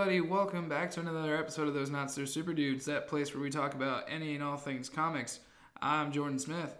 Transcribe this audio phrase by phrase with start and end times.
[0.00, 0.22] everybody?
[0.22, 3.50] Welcome back to another episode of Those Not So Super Dudes, that place where we
[3.50, 5.40] talk about any and all things comics.
[5.82, 6.74] I'm Jordan Smith.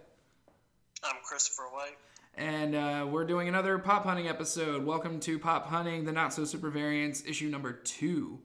[1.03, 1.97] I'm Christopher White.
[2.35, 4.83] And uh, we're doing another pop hunting episode.
[4.83, 8.39] Welcome to Pop Hunting, the Not So Super Variants, issue number two.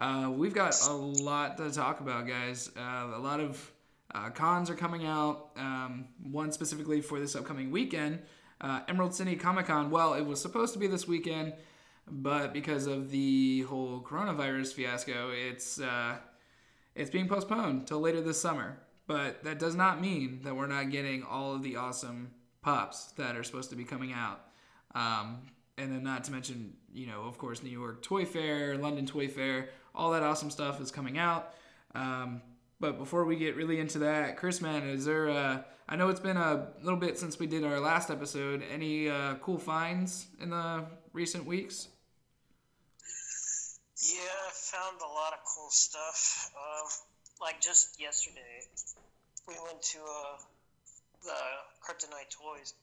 [0.00, 2.70] Uh, we've got a lot to talk about, guys.
[2.74, 3.70] Uh, a lot of
[4.14, 5.50] uh, cons are coming out.
[5.58, 8.20] Um, one specifically for this upcoming weekend,
[8.62, 9.90] uh, Emerald City Comic Con.
[9.90, 11.52] Well, it was supposed to be this weekend,
[12.10, 16.16] but because of the whole coronavirus fiasco, it's uh,
[16.94, 18.78] it's being postponed till later this summer.
[19.06, 22.30] But that does not mean that we're not getting all of the awesome
[22.62, 24.40] pops that are supposed to be coming out.
[24.94, 25.42] Um,
[25.78, 29.28] and then not to mention, you know, of course, New York Toy Fair, London Toy
[29.28, 31.54] Fair, all that awesome stuff is coming out.
[31.94, 32.42] Um,
[32.78, 35.30] but before we get really into that, Chris, man, is there?
[35.30, 38.62] Uh, I know it's been a little bit since we did our last episode.
[38.72, 41.88] Any uh, cool finds in the recent weeks?
[44.02, 46.50] Yeah, I found a lot of cool stuff.
[46.58, 46.90] Um,
[47.40, 48.66] like just yesterday,
[49.46, 50.36] we went to uh,
[51.22, 51.38] the
[51.86, 52.74] Kryptonite Toys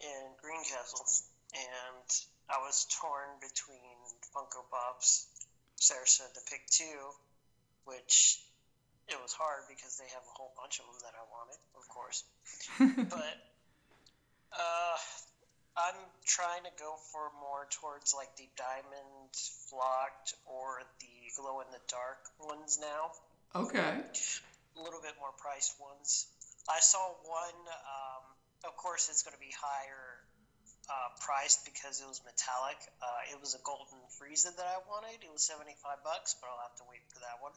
[0.00, 1.04] in Greencastle,
[1.52, 2.08] and
[2.48, 4.00] I was torn between
[4.32, 5.28] Funko Pops.
[5.76, 7.12] Sarah said to pick two,
[7.84, 8.40] which
[9.12, 11.84] it was hard because they have a whole bunch of them that I wanted, of
[11.92, 12.24] course.
[13.12, 13.36] but
[14.56, 14.96] uh,
[15.76, 21.70] I'm trying to go for more towards like the diamond flocked or the glow in
[21.72, 23.12] the dark ones now.
[23.54, 24.02] Okay.
[24.76, 26.26] A little bit more priced ones.
[26.68, 27.60] I saw one.
[27.66, 28.22] Um,
[28.64, 30.22] of course, it's going to be higher
[30.90, 32.78] uh, priced because it was metallic.
[33.02, 35.22] Uh, it was a golden Frieza that I wanted.
[35.22, 37.54] It was seventy five bucks, but I'll have to wait for that one.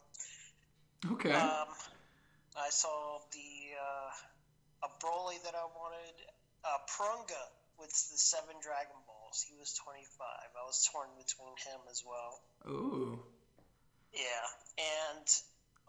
[1.18, 1.34] Okay.
[1.36, 1.68] Um,
[2.56, 6.16] I saw the uh, a Broly that I wanted.
[6.64, 7.44] Uh, Porunga
[7.78, 8.96] with the seven Dragon.
[9.42, 10.50] He was twenty five.
[10.54, 12.38] I was torn between him as well.
[12.70, 13.18] Ooh.
[14.14, 14.46] Yeah,
[14.78, 15.26] and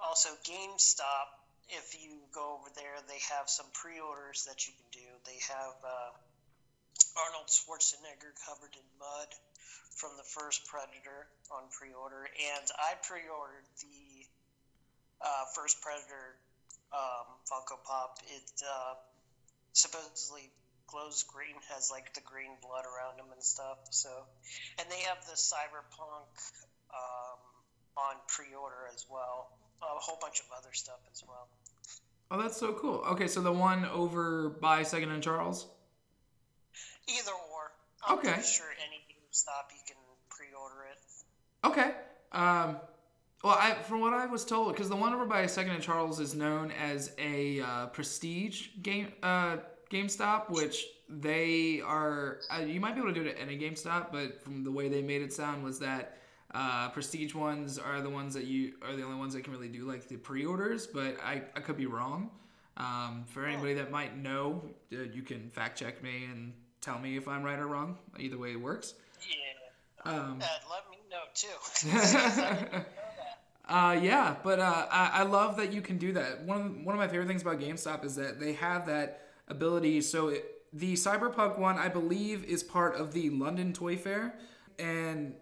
[0.02, 1.30] also GameStop.
[1.70, 5.10] If you go over there, they have some pre-orders that you can do.
[5.26, 6.12] They have uh,
[7.22, 9.30] Arnold Schwarzenegger covered in mud
[9.98, 14.26] from the first Predator on pre-order, and I pre-ordered the
[15.22, 16.38] uh, first Predator
[16.94, 18.20] um, Funko Pop.
[18.30, 18.94] It uh,
[19.74, 20.50] supposedly
[20.88, 23.78] glows green, has like the green blood around him and stuff.
[23.92, 24.10] So,
[24.80, 26.30] and they have the Cyberpunk
[26.94, 27.40] um,
[27.98, 29.52] on pre-order as well.
[29.82, 31.48] A whole bunch of other stuff as well.
[32.32, 33.04] Oh, that's so cool.
[33.12, 35.68] Okay, so the one over by Second and Charles.
[37.08, 37.72] Either or.
[38.08, 38.32] I'm Okay.
[38.34, 39.98] pretty sure any GameStop you can
[40.30, 41.68] pre-order it.
[41.68, 41.94] Okay.
[42.32, 42.78] Um,
[43.44, 46.20] well, I from what I was told, because the one over by Second and Charles
[46.20, 49.58] is known as a uh, prestige game uh,
[49.96, 52.40] GameStop, which they are.
[52.54, 54.90] Uh, you might be able to do it at any GameStop, but from the way
[54.90, 56.18] they made it sound was that
[56.54, 59.68] uh, prestige ones are the ones that you are the only ones that can really
[59.68, 60.88] do like the pre-orders.
[60.88, 62.30] But I, I could be wrong.
[62.78, 64.62] Um, for anybody that might know,
[64.92, 66.52] uh, you can fact check me and
[66.82, 67.98] tell me if I'm right or wrong.
[68.20, 68.96] Either way, it works.
[70.06, 70.12] Yeah.
[70.12, 72.82] Um, Uh, let me know too.
[73.68, 76.44] Uh, yeah, but uh, I, I love that you can do that.
[76.44, 80.02] One of, one of my favorite things about GameStop is that they have that ability.
[80.02, 84.36] So it, the Cyberpunk one, I believe, is part of the London Toy Fair,
[84.78, 85.36] and,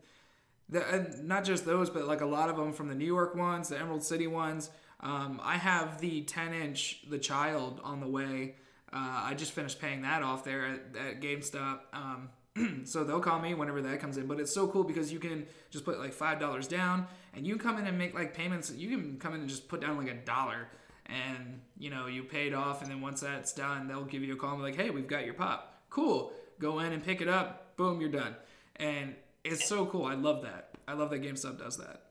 [0.69, 3.36] the, and not just those, but like a lot of them from the New York
[3.36, 4.69] ones, the Emerald City ones.
[5.00, 8.56] Um, I have the 10 inch The Child on the way.
[8.91, 11.80] Uh, I just finished paying that off there at, at GameStop.
[11.91, 12.30] Um,
[12.85, 14.28] so they'll call me whenever that comes in.
[14.28, 17.58] But it's so cool because you can just put like five dollars down, and you
[17.58, 18.72] come in and make like payments.
[18.72, 20.68] You can come in and just put down like a dollar,
[21.08, 22.81] and you know you paid off.
[22.81, 25.08] And then once that's done, they'll give you a call and be like, "Hey, we've
[25.08, 25.84] got your pop.
[25.90, 26.31] Cool.
[26.59, 27.75] Go in and pick it up.
[27.78, 28.36] Boom, you're done."
[28.78, 30.06] And it's so cool.
[30.06, 30.72] I love that.
[30.88, 32.02] I love that GameStop does that.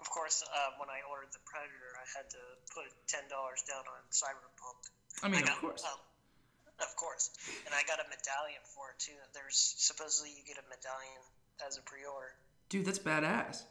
[0.00, 2.38] of course, uh, when I ordered the Predator, I had to
[2.74, 4.90] put ten dollars down on Cyberpunk.
[5.22, 5.84] I mean, I got, of course.
[5.84, 7.30] uh, of course,
[7.64, 9.16] and I got a medallion for it too.
[9.34, 11.20] There's supposedly you get a medallion
[11.66, 12.32] as a pre-order.
[12.68, 13.62] Dude, that's badass.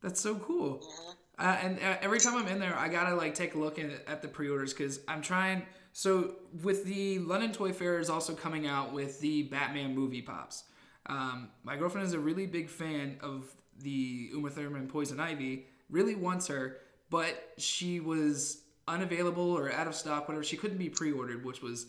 [0.00, 0.78] That's so cool.
[0.78, 1.16] Mhm.
[1.38, 4.22] Uh, and uh, every time I'm in there, I gotta like take a look at,
[4.22, 5.62] the pre-orders because I'm trying.
[5.92, 10.64] So with the London Toy Fair is also coming out with the Batman movie pops.
[11.06, 13.50] Um, my girlfriend is a really big fan of
[13.80, 15.66] the Uma Thurman Poison Ivy.
[15.90, 20.28] Really wants her, but she was unavailable or out of stock.
[20.28, 21.86] Whatever, she couldn't be pre-ordered, which was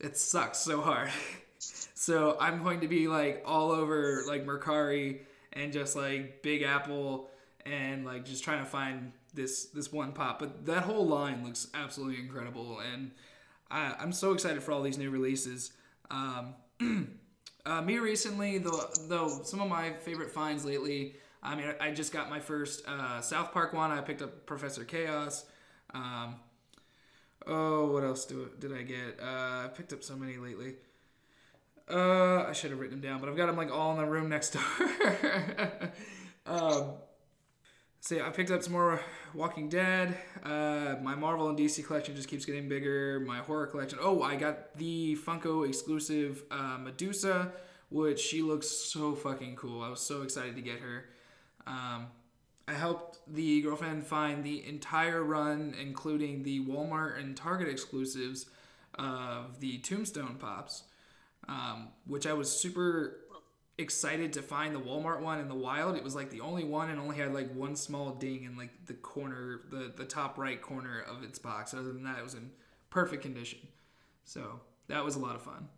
[0.00, 1.10] it sucks so hard.
[1.58, 5.20] so I'm going to be like all over like Mercari
[5.52, 7.30] and just like Big Apple
[7.66, 10.38] and like just trying to find this this one pop.
[10.38, 13.10] But that whole line looks absolutely incredible, and
[13.70, 15.72] I, I'm so excited for all these new releases.
[16.10, 16.54] Um,
[17.66, 21.16] Uh, me recently, though, though some of my favorite finds lately.
[21.42, 23.90] I mean, I just got my first uh, South Park one.
[23.90, 25.44] I picked up Professor Chaos.
[25.92, 26.36] Um,
[27.44, 29.18] oh, what else do, did I get?
[29.20, 30.76] Uh, I picked up so many lately.
[31.90, 34.06] Uh, I should have written them down, but I've got them like all in the
[34.06, 35.92] room next door.
[36.46, 36.92] um,
[38.06, 39.00] so yeah, I picked up some more
[39.34, 40.16] Walking Dead.
[40.44, 43.18] Uh, my Marvel and DC collection just keeps getting bigger.
[43.18, 43.98] My horror collection.
[44.00, 47.50] Oh, I got the Funko exclusive uh, Medusa,
[47.90, 49.82] which she looks so fucking cool.
[49.82, 51.06] I was so excited to get her.
[51.66, 52.06] Um,
[52.68, 58.46] I helped the girlfriend find the entire run, including the Walmart and Target exclusives
[58.96, 60.84] of the Tombstone Pops,
[61.48, 63.16] um, which I was super
[63.78, 65.96] excited to find the Walmart one in the wild.
[65.96, 68.86] It was like the only one and only had like one small ding in like
[68.86, 71.74] the corner, the, the top right corner of its box.
[71.74, 72.50] Other than that, it was in
[72.90, 73.58] perfect condition.
[74.24, 75.68] So that was a lot of fun.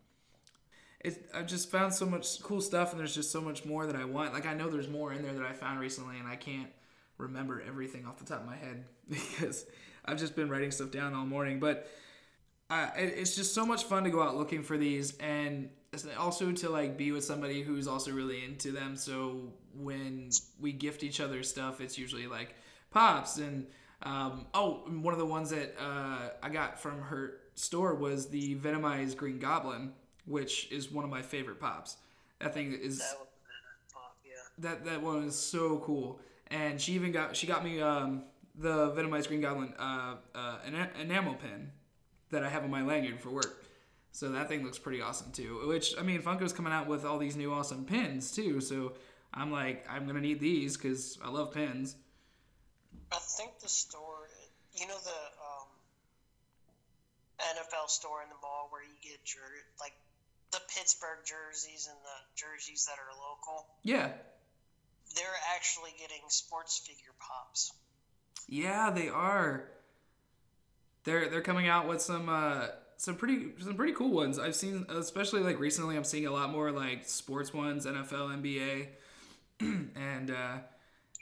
[1.00, 3.96] It, I've just found so much cool stuff, and there's just so much more that
[3.96, 4.32] I want.
[4.32, 6.70] Like I know there's more in there that I found recently, and I can't
[7.18, 9.66] remember everything off the top of my head because
[10.04, 11.60] I've just been writing stuff down all morning.
[11.60, 11.88] But
[12.70, 15.70] uh, it's just so much fun to go out looking for these, and
[16.18, 18.96] also to like be with somebody who's also really into them.
[18.96, 20.30] So when
[20.60, 22.54] we gift each other stuff, it's usually like
[22.90, 23.66] pops and
[24.02, 28.54] um, oh, one of the ones that uh, I got from her store was the
[28.56, 29.92] Venomized Green Goblin
[30.28, 31.96] which is one of my favorite pops.
[32.40, 33.16] That thing is That
[33.92, 34.32] pop, yeah.
[34.58, 36.20] that that one is so cool.
[36.48, 38.24] And she even got she got me um,
[38.54, 41.70] the Venomized Green Goblin uh, uh, an enamel pin
[42.30, 43.64] that I have on my lanyard for work.
[44.18, 45.62] So that thing looks pretty awesome too.
[45.68, 48.60] Which I mean, Funko's coming out with all these new awesome pins too.
[48.60, 48.94] So
[49.32, 51.94] I'm like, I'm gonna need these because I love pins.
[53.12, 54.28] I think the store,
[54.74, 55.68] you know, the um,
[57.38, 59.38] NFL store in the mall where you get jer-
[59.78, 59.94] like
[60.50, 63.68] the Pittsburgh jerseys and the jerseys that are local.
[63.84, 64.10] Yeah.
[65.14, 67.72] They're actually getting sports figure pops.
[68.48, 69.68] Yeah, they are.
[71.04, 72.66] They're they're coming out with some uh
[72.98, 74.38] some pretty some pretty cool ones.
[74.38, 78.88] I've seen especially like recently I'm seeing a lot more like sports ones, NFL, NBA.
[79.96, 80.58] and uh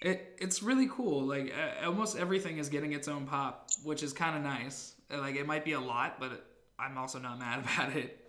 [0.03, 1.23] it it's really cool.
[1.23, 4.95] Like uh, almost everything is getting its own pop, which is kind of nice.
[5.11, 6.45] Like it might be a lot, but
[6.79, 8.23] I'm also not mad about it.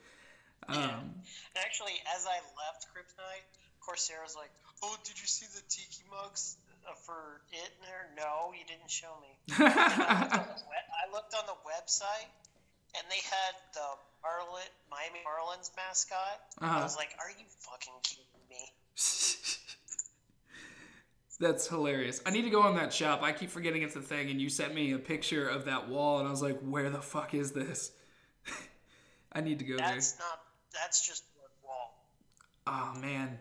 [0.69, 1.15] Um,
[1.55, 3.47] Actually, as I left Kryptonite,
[3.79, 4.51] Corsair was like,
[4.83, 6.57] "Oh, did you see the tiki mugs
[6.87, 9.31] uh, for it in there?" No, you didn't show me.
[9.63, 12.27] I, looked we- I, looked on the website,
[12.97, 13.87] and they had the
[14.23, 16.41] Marlin, Miami Marlins mascot.
[16.61, 16.79] Uh-huh.
[16.79, 18.71] I was like, "Are you fucking kidding me?"
[21.39, 22.19] That's hilarious.
[22.25, 23.21] I need to go on that shop.
[23.21, 26.19] I keep forgetting it's a thing, and you sent me a picture of that wall,
[26.19, 27.91] and I was like, "Where the fuck is this?"
[29.31, 30.25] I need to go That's there.
[30.25, 30.41] not
[30.73, 31.97] that's just one wall.
[32.65, 33.37] Oh man.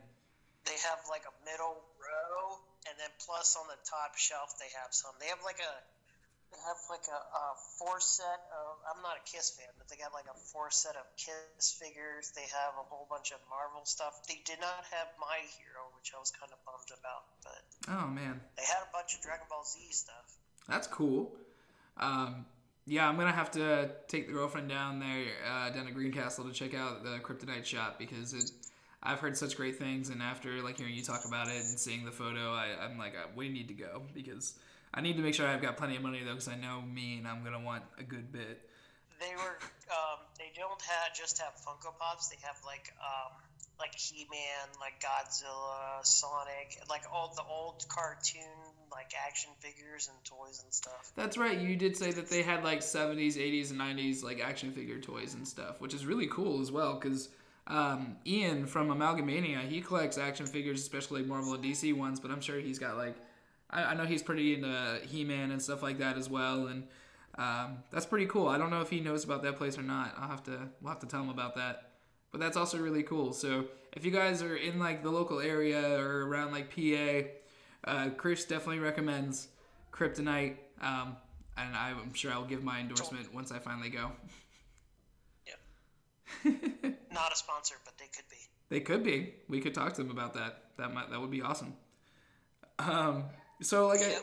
[0.65, 4.93] They have like a middle row, and then plus on the top shelf they have
[4.93, 5.13] some.
[5.21, 5.73] They have like a
[6.65, 7.45] have like a, a
[7.79, 8.81] four set of.
[8.89, 12.33] I'm not a Kiss fan, but they got like a four set of Kiss figures.
[12.35, 14.25] They have a whole bunch of Marvel stuff.
[14.29, 17.61] They did not have My Hero, which I was kind of bummed about, but
[17.93, 20.27] oh man, they had a bunch of Dragon Ball Z stuff.
[20.69, 21.35] That's cool.
[21.97, 22.47] Um,
[22.87, 26.53] yeah, I'm gonna have to take the girlfriend down there, uh, down to Greencastle to
[26.53, 28.51] check out the Kryptonite shop because it.
[29.03, 32.05] I've heard such great things, and after like hearing you talk about it and seeing
[32.05, 34.55] the photo, I, I'm like, uh, we need to go because
[34.95, 37.19] I need to make sure I've got plenty of money though, because I know me
[37.19, 38.69] and I'm gonna want a good bit.
[39.21, 39.59] They were,
[39.91, 42.29] um, they don't have just have Funko Pops.
[42.29, 43.33] They have like, um,
[43.79, 48.43] like He-Man, like Godzilla, Sonic, like all the old cartoon
[48.91, 51.13] like action figures and toys and stuff.
[51.17, 51.59] That's right.
[51.59, 55.35] You did say that they had like 70s, 80s, and 90s like action figure toys
[55.35, 57.29] and stuff, which is really cool as well because
[57.67, 62.21] um, Ian from Amalgamania he collects action figures, especially Marvel and DC ones.
[62.21, 63.17] But I'm sure he's got like
[63.71, 66.85] I, I know he's pretty into He-Man and stuff like that as well, and
[67.39, 68.49] um, that's pretty cool.
[68.49, 70.15] I don't know if he knows about that place or not.
[70.19, 71.91] I'll have to we'll have to tell him about that.
[72.33, 73.33] But that's also really cool.
[73.33, 77.29] So if you guys are in like the local area or around like PA
[77.87, 79.49] uh, Chris definitely recommends
[79.93, 81.17] Kryptonite, um,
[81.57, 84.11] and I'm sure I'll give my endorsement once I finally go.
[85.47, 86.53] Yeah.
[87.13, 88.37] Not a sponsor, but they could be.
[88.69, 89.35] They could be.
[89.49, 90.65] We could talk to them about that.
[90.77, 91.75] That might that would be awesome.
[92.79, 93.25] Um,
[93.63, 94.17] so like I,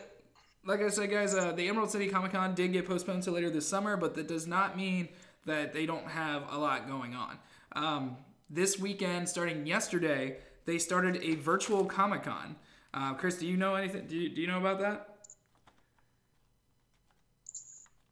[0.66, 3.50] like I said, guys, uh, the Emerald City Comic Con did get postponed to later
[3.50, 5.08] this summer, but that does not mean
[5.46, 7.38] that they don't have a lot going on.
[7.72, 8.16] Um,
[8.48, 12.56] this weekend, starting yesterday, they started a virtual Comic Con.
[12.94, 14.06] Uh, Chris, do you know anything?
[14.06, 15.16] Do you, do you know about that?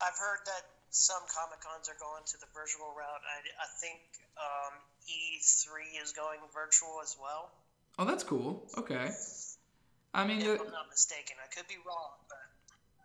[0.02, 3.22] I've heard that some Comic Cons are going to the virtual route.
[3.22, 4.00] I, I think
[4.36, 4.74] um,
[5.08, 7.50] E3 is going virtual as well.
[7.98, 8.66] Oh, that's cool.
[8.76, 9.10] Okay.
[10.14, 12.38] I mean, If the, I'm not mistaken, I could be wrong, but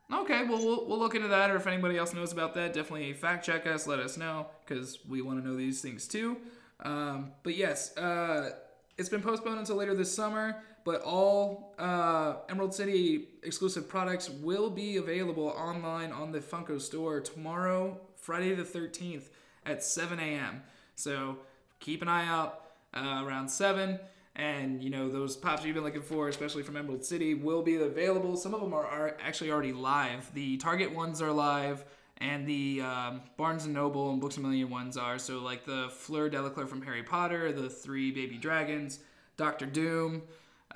[0.09, 3.11] Okay, well, we'll we'll look into that, or if anybody else knows about that, definitely
[3.13, 6.37] fact check us, let us know, because we want to know these things too.
[6.79, 8.51] Um, but yes, uh,
[8.97, 14.69] it's been postponed until later this summer, but all uh, Emerald City exclusive products will
[14.69, 19.25] be available online on the Funko store tomorrow, Friday the 13th
[19.65, 20.63] at 7 a.m.
[20.95, 21.37] So
[21.81, 22.61] keep an eye out
[22.93, 23.99] uh, around 7
[24.37, 27.75] and you know those pops you've been looking for especially from emerald city will be
[27.75, 28.37] available.
[28.37, 30.31] Some of them are, are actually already live.
[30.33, 31.83] The target ones are live
[32.19, 35.17] and the um, barnes and noble and books a million ones are.
[35.17, 38.99] So like the fleur delacour from harry potter the three baby dragons
[39.35, 40.21] dr doom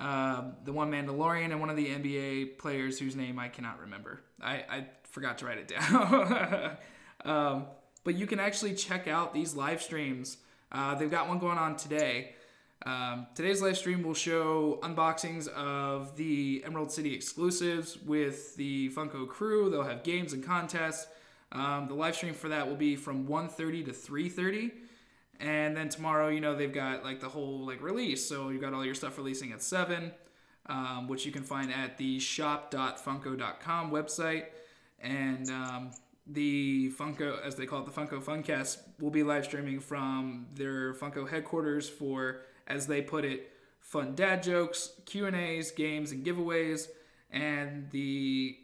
[0.00, 4.22] um, the one mandalorian and one of the nba players whose name i cannot remember.
[4.42, 6.76] I, I forgot to write it down.
[7.24, 7.66] Um,
[8.02, 10.38] but you can actually check out these live streams.
[10.72, 12.34] Uh, they've got one going on today
[12.84, 19.28] um, today's live stream will show unboxings of the Emerald City exclusives with the Funko
[19.28, 19.70] crew.
[19.70, 21.06] They'll have games and contests.
[21.52, 24.72] Um, the live stream for that will be from 1.30 to 3.30.
[25.38, 28.26] And then tomorrow, you know, they've got like the whole like release.
[28.26, 30.12] So you've got all your stuff releasing at 7,
[30.66, 34.46] um, which you can find at the shop.funko.com website.
[35.00, 35.90] And um,
[36.26, 40.94] the Funko, as they call it, the Funko Funcast, will be live streaming from their
[40.94, 43.50] Funko headquarters for, as they put it,
[43.80, 46.88] fun dad jokes, Q and A's, games, and giveaways.
[47.30, 48.56] And the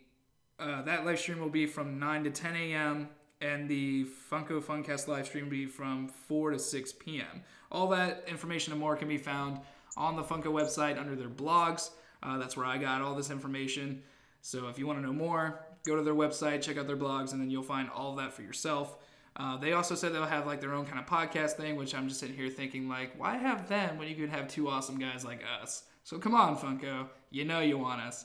[0.58, 3.08] uh, that live stream will be from 9 to 10 a.m.
[3.40, 7.42] and the Funko Funcast live stream will be from 4 to 6 p.m.
[7.70, 9.60] All that information and more can be found
[9.96, 11.90] on the Funko website under their blogs.
[12.22, 14.02] Uh, that's where I got all this information.
[14.40, 17.32] So if you want to know more, go to their website, check out their blogs,
[17.32, 18.96] and then you'll find all of that for yourself.
[19.38, 22.08] Uh, they also said they'll have like their own kind of podcast thing, which I'm
[22.08, 25.24] just sitting here thinking like, why have them when you could have two awesome guys
[25.24, 25.84] like us?
[26.02, 28.24] So come on, Funko, you know you want us.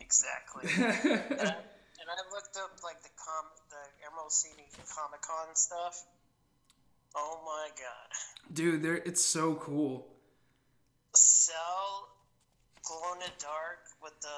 [0.00, 0.68] exactly.
[0.76, 0.84] and,
[1.40, 6.04] I, and I looked up like the com the Emerald City Comic Con stuff.
[7.14, 8.54] Oh my god.
[8.54, 10.08] Dude, they're, it's so cool.
[11.14, 12.08] Cell
[12.84, 14.28] glow in the dark with the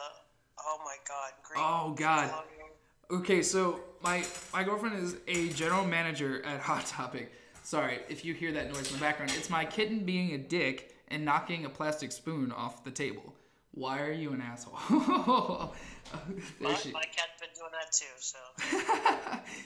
[0.66, 1.64] oh my god green.
[1.64, 2.28] Oh, God.
[2.28, 2.74] glowing-
[3.11, 7.33] Okay, so my my girlfriend is a general manager at Hot Topic.
[7.63, 9.33] Sorry if you hear that noise in the background.
[9.37, 13.35] It's my kitten being a dick and knocking a plastic spoon off the table.
[13.73, 14.79] Why are you an asshole?
[16.61, 18.05] My, my cat's been doing that too.
[18.19, 18.39] So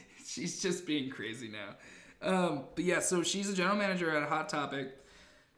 [0.26, 1.74] she's just being crazy now.
[2.22, 4.96] Um, but yeah, so she's a general manager at Hot Topic.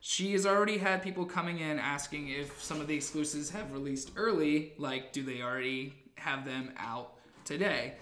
[0.01, 4.13] She has already had people coming in asking if some of the exclusives have released
[4.17, 4.73] early.
[4.79, 7.20] Like, do they already have them out
[7.51, 7.95] today?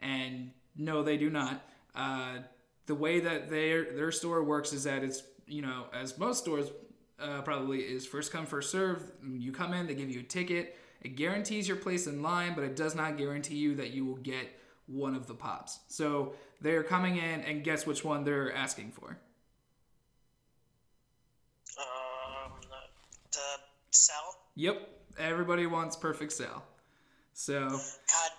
[0.00, 1.62] And no, they do not.
[1.94, 2.38] Uh,
[2.86, 6.70] the way that their their store works is that it's you know as most stores
[7.18, 9.12] uh, probably is first come first serve.
[9.24, 10.76] You come in, they give you a ticket.
[11.02, 14.16] It guarantees your place in line, but it does not guarantee you that you will
[14.16, 15.80] get one of the pops.
[15.88, 19.18] So they're coming in, and guess which one they're asking for?
[21.78, 22.52] um,
[23.32, 23.38] the,
[23.90, 24.36] cell.
[24.54, 26.64] Yep, everybody wants perfect Cell.
[27.34, 28.30] So, God,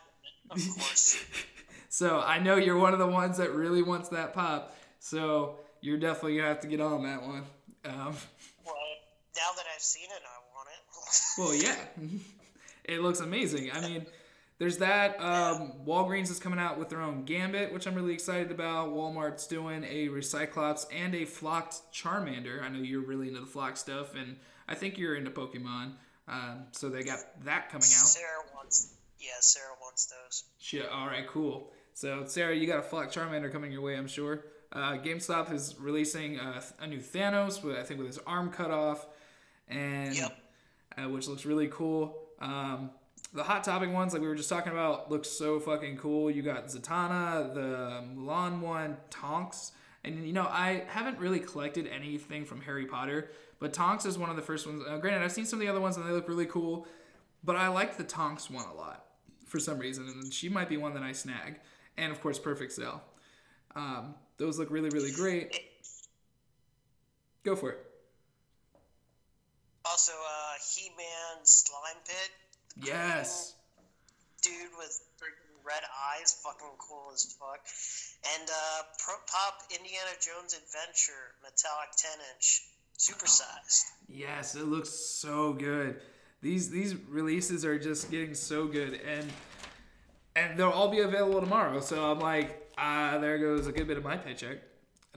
[0.52, 1.18] of course.
[1.90, 4.76] so I know you're one of the ones that really wants that pop.
[5.00, 7.44] So you're definitely gonna have to get on that one.
[7.86, 8.16] Um,
[8.66, 8.76] well,
[9.36, 10.84] now that I've seen it, I want it.
[11.38, 11.76] Well, yeah,
[12.84, 13.72] it looks amazing.
[13.72, 14.06] I mean,
[14.58, 15.22] there's that.
[15.22, 18.90] Um, Walgreens is coming out with their own Gambit, which I'm really excited about.
[18.90, 22.64] Walmart's doing a Recyclops and a Flocked Charmander.
[22.64, 24.38] I know you're really into the Flock stuff, and
[24.68, 25.94] I think you're into Pokemon.
[26.28, 28.08] Um, so they got that coming out.
[28.08, 28.96] Sarah wants.
[29.20, 30.44] Yeah, Sarah wants those.
[30.60, 30.88] Shit.
[30.90, 31.28] All right.
[31.28, 31.72] Cool.
[31.94, 34.46] So Sarah, you got a Flock Charmander coming your way, I'm sure.
[34.72, 38.70] Uh, GameStop is releasing uh, a new Thanos, with, I think with his arm cut
[38.70, 39.08] off,
[39.68, 40.38] and Yep.
[40.98, 42.16] uh, which looks really cool.
[42.40, 42.92] Um,
[43.34, 46.30] the Hot Topic ones, like we were just talking about, look so fucking cool.
[46.30, 49.72] You got Zatanna, the Mulan one, Tonks,
[50.04, 54.30] and you know I haven't really collected anything from Harry Potter, but Tonks is one
[54.30, 54.84] of the first ones.
[54.88, 56.88] Uh, granted, I've seen some of the other ones and they look really cool,
[57.44, 59.06] but I like the Tonks one a lot
[59.48, 61.60] for some reason, and she might be one that I snag.
[61.98, 63.02] And of course, Perfect Cell.
[63.76, 65.60] Um, those look really, really great.
[67.44, 67.80] Go for it.
[69.86, 72.86] Also, uh, He-Man Slime Pit.
[72.86, 73.56] Yes.
[74.42, 75.02] Dude with
[75.68, 75.84] red
[76.16, 77.60] eyes, fucking cool as fuck.
[78.36, 82.64] And uh, Pro Pop Indiana Jones Adventure metallic 10 inch,
[82.98, 83.84] supersized.
[84.08, 86.00] Yes, it looks so good.
[86.42, 89.26] These these releases are just getting so good, and
[90.36, 91.80] and they'll all be available tomorrow.
[91.80, 94.58] So I'm like, ah, there goes a good bit of my paycheck.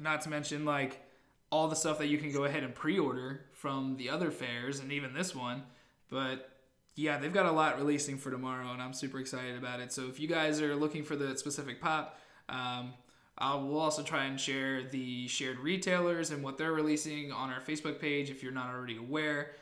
[0.00, 1.02] Not to mention like
[1.50, 4.92] all the stuff that you can go ahead and pre-order from the other fairs and
[4.92, 5.64] even this one.
[6.08, 6.48] But
[6.94, 9.92] yeah, they've got a lot releasing for tomorrow, and I'm super excited about it.
[9.92, 12.94] So if you guys are looking for the specific pop, um,
[13.38, 17.60] I will also try and share the shared retailers and what they're releasing on our
[17.60, 19.52] Facebook page if you're not already aware,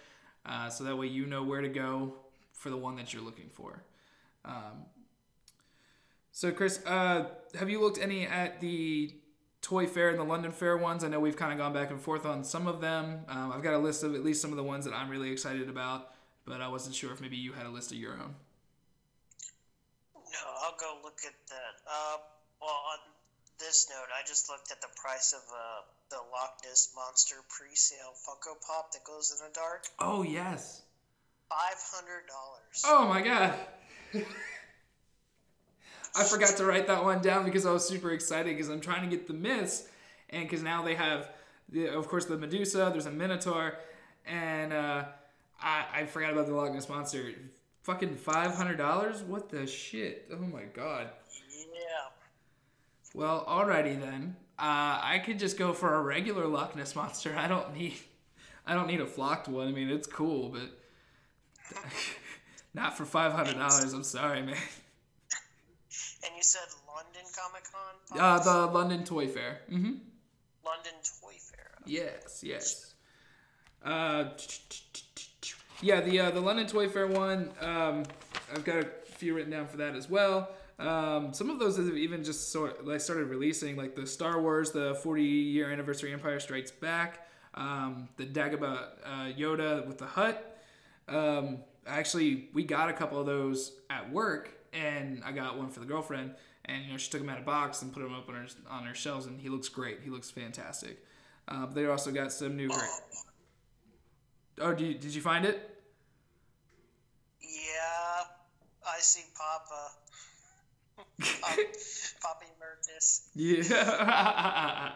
[0.47, 2.15] uh, so that way you know where to go
[2.53, 3.85] for the one that you're looking for.
[4.45, 4.87] Um,
[6.33, 7.27] so, Chris, uh,
[7.59, 9.13] have you looked any at the
[9.61, 11.03] Toy Fair and the London Fair ones?
[11.03, 13.25] I know we've kind of gone back and forth on some of them.
[13.29, 15.31] Um, I've got a list of at least some of the ones that I'm really
[15.31, 16.13] excited about,
[16.45, 18.35] but I wasn't sure if maybe you had a list of your own.
[20.15, 21.83] No, I'll go look at that.
[21.91, 22.19] Uh,
[22.61, 22.99] well, on
[23.59, 28.15] this note, I just looked at the price of uh, the Loch Ness Monster pre-sale
[28.27, 29.85] Funko Pop that goes in the dark.
[29.99, 30.83] Oh yes.
[31.49, 32.83] Five hundred dollars.
[32.85, 33.55] Oh my god.
[36.17, 39.09] I forgot to write that one down because I was super excited because I'm trying
[39.09, 39.87] to get the myths,
[40.31, 41.31] and because now they have,
[41.69, 42.89] the, of course, the Medusa.
[42.93, 43.79] There's a Minotaur,
[44.27, 45.05] and uh,
[45.61, 47.33] I I forgot about the Loch Ness monster.
[47.83, 49.23] Fucking five hundred dollars?
[49.23, 50.29] What the shit?
[50.33, 51.09] Oh my god.
[53.15, 54.37] Well, alrighty then.
[54.59, 57.35] Uh, I could just go for a regular Loch Ness monster.
[57.37, 57.95] I don't need,
[58.67, 59.69] I don't need a flocked one.
[59.69, 61.77] I mean, it's cool, but
[62.75, 63.93] not for five hundred dollars.
[63.93, 64.57] I'm sorry, man.
[66.25, 66.63] And you said
[66.93, 68.21] London Comic Con?
[68.21, 69.61] Uh, the London Toy Fair.
[69.71, 69.95] Mm-hmm.
[70.65, 71.71] London Toy Fair.
[71.87, 72.95] Yes, yes.
[73.85, 74.31] Uh,
[75.81, 77.51] yeah, the uh, the London Toy Fair one.
[77.61, 78.05] Um,
[78.53, 78.87] I've got a
[79.17, 80.51] few written down for that as well.
[80.79, 84.71] Um, some of those have even just sort like started releasing, like the Star Wars,
[84.71, 90.63] the 40 year anniversary Empire Strikes Back, um, the Dagobah uh, Yoda with the hut.
[91.09, 95.81] Um, actually, we got a couple of those at work, and I got one for
[95.81, 96.35] the girlfriend,
[96.67, 98.47] and you know she took them out of box and put them up on her
[98.71, 100.01] on her shelves, and he looks great.
[100.05, 101.05] He looks fantastic.
[101.49, 102.69] Uh, they also got some new.
[102.69, 102.81] Great.
[104.61, 105.83] Oh, did you, did you find it?
[107.41, 108.25] Yeah,
[108.87, 109.93] I see Papa.
[112.23, 113.29] Pop, Poppy Mertis.
[113.35, 113.63] Yeah.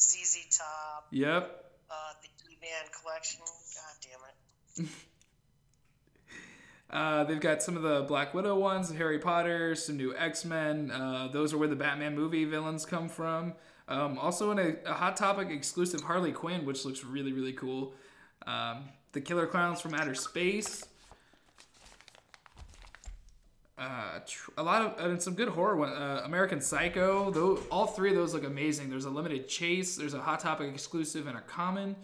[0.00, 1.06] ZZ Top.
[1.10, 1.72] yep.
[1.90, 3.40] Uh, the E-Man collection.
[3.40, 4.90] God damn it.
[6.92, 10.90] Uh, they've got some of the Black Widow ones, Harry Potter, some new X Men.
[10.90, 13.54] Uh, those are where the Batman movie villains come from.
[13.86, 17.94] Um, also, in a, a, Hot Topic exclusive Harley Quinn, which looks really, really cool.
[18.46, 20.84] Um, the Killer Clowns from Outer Space.
[23.80, 25.88] Uh, tr- a lot of and some good horror one.
[25.88, 27.30] Uh, American Psycho.
[27.30, 28.90] Though all three of those look amazing.
[28.90, 29.96] There's a limited chase.
[29.96, 31.96] There's a Hot Topic exclusive and a common.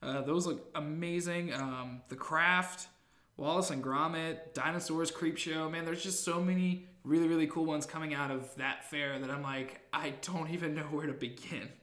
[0.00, 1.52] Uh, those look amazing.
[1.52, 2.88] Um, the Craft.
[3.36, 5.68] Wallace and Gromit, Dinosaurs Creep Show.
[5.68, 9.30] Man, there's just so many really, really cool ones coming out of that fair that
[9.30, 11.68] I'm like, I don't even know where to begin.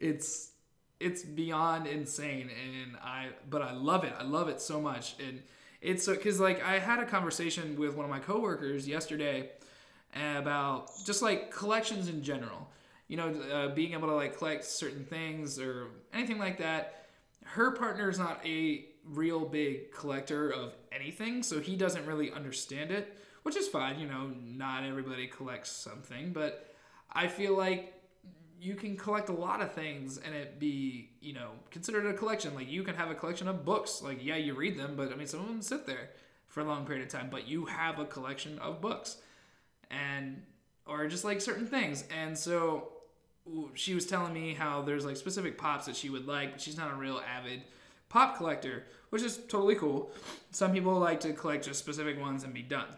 [0.00, 0.52] It's
[1.00, 4.12] it's beyond insane and I but I love it.
[4.16, 5.16] I love it so much.
[5.18, 5.42] And
[5.80, 9.50] it's cuz like I had a conversation with one of my coworkers yesterday
[10.14, 12.70] about just like collections in general.
[13.08, 17.06] You know, uh, being able to like collect certain things or anything like that.
[17.44, 22.90] Her partner is not a real big collector of anything, so he doesn't really understand
[22.90, 23.98] it, which is fine.
[23.98, 26.74] You know, not everybody collects something, but
[27.10, 27.94] I feel like
[28.60, 32.54] you can collect a lot of things and it be, you know, considered a collection.
[32.54, 34.02] Like you can have a collection of books.
[34.02, 36.10] Like, yeah, you read them, but I mean, some of them sit there
[36.48, 39.18] for a long period of time, but you have a collection of books
[39.90, 40.42] and,
[40.86, 42.04] or just like certain things.
[42.16, 42.88] And so
[43.74, 46.76] she was telling me how there's like specific pops that she would like, but she's
[46.76, 47.62] not a real avid
[48.08, 50.10] pop collector, which is totally cool.
[50.50, 52.88] Some people like to collect just specific ones and be done.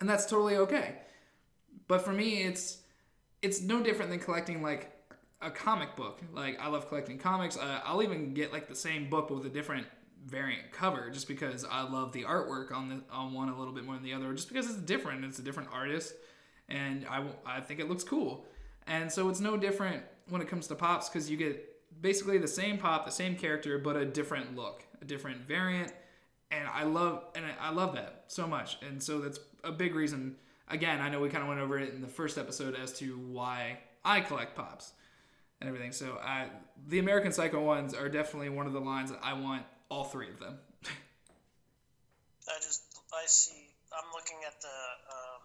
[0.00, 0.96] And that's totally okay.
[1.86, 2.78] But for me, it's
[3.44, 4.90] it's no different than collecting like
[5.42, 6.20] a comic book.
[6.32, 7.58] Like I love collecting comics.
[7.58, 9.86] Uh, I'll even get like the same book but with a different
[10.24, 13.84] variant cover just because I love the artwork on the on one a little bit
[13.84, 15.24] more than the other, just because it's different.
[15.24, 16.14] It's a different artist,
[16.70, 18.46] and I I think it looks cool.
[18.86, 22.48] And so it's no different when it comes to pops because you get basically the
[22.48, 25.92] same pop, the same character, but a different look, a different variant.
[26.50, 28.78] And I love and I love that so much.
[28.82, 30.36] And so that's a big reason.
[30.74, 33.16] Again, I know we kind of went over it in the first episode as to
[33.16, 34.90] why I collect pops
[35.60, 35.92] and everything.
[35.92, 36.48] So I,
[36.88, 40.28] the American Psycho ones are definitely one of the lines that I want all three
[40.28, 40.58] of them.
[42.48, 42.82] I just
[43.14, 43.70] I see.
[43.94, 44.78] I'm looking at the
[45.14, 45.42] um,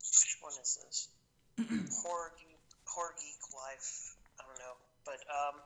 [0.00, 1.08] which one is this?
[2.00, 2.32] Horror
[2.86, 4.16] Horror Geek Life.
[4.40, 5.60] I don't know, but um,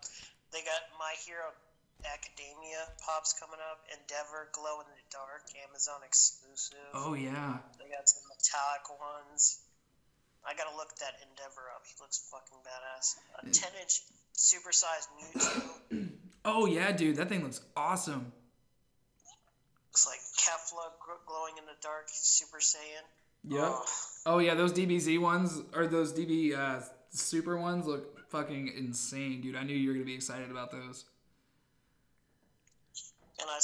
[0.50, 1.54] they got My Hero
[2.06, 3.84] Academia pops coming up.
[3.92, 6.90] Endeavor Glow in the Dark, Amazon exclusive.
[6.94, 7.58] Oh yeah.
[7.78, 9.60] They got some metallic ones.
[10.46, 11.84] I gotta look that Endeavor up.
[11.84, 13.16] He looks fucking badass.
[13.44, 14.00] A 10 inch
[14.36, 16.08] supersized Mewtwo.
[16.42, 18.32] Oh yeah, dude, that thing looks awesome.
[19.90, 23.04] Looks like Kefla gl- glowing in the dark, Super Saiyan.
[23.52, 23.60] Yep.
[23.62, 23.84] Oh,
[24.24, 29.54] Oh yeah, those DBZ ones or those DB uh, super ones look fucking insane, dude.
[29.54, 31.04] I knew you were gonna be excited about those.
[33.40, 33.58] And I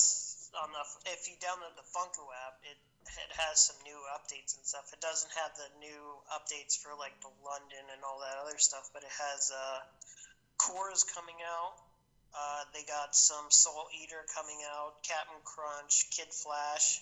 [0.62, 4.64] on the if you download the Funko app, it it has some new updates and
[4.66, 4.90] stuff.
[4.92, 8.90] It doesn't have the new updates for like the London and all that other stuff,
[8.92, 9.78] but it has uh,
[10.58, 11.76] Cores coming out.
[12.34, 17.00] Uh, they got some Soul Eater coming out, Captain Crunch, Kid Flash.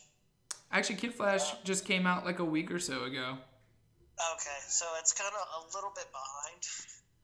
[0.70, 3.38] Actually, Kid Flash just came out like a week or so ago.
[4.14, 6.62] Okay, so it's kind of a little bit behind,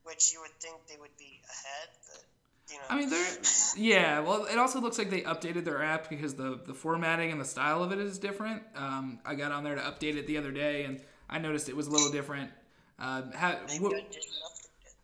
[0.02, 2.22] which you would think they would be ahead, but
[2.70, 2.84] you know.
[2.88, 3.36] I mean, they're
[3.76, 4.20] yeah.
[4.20, 7.44] Well, it also looks like they updated their app because the the formatting and the
[7.44, 8.62] style of it is different.
[8.76, 11.76] Um, I got on there to update it the other day, and I noticed it
[11.76, 12.50] was a little different.
[12.98, 14.24] Uh, how, maybe wh- I didn't it.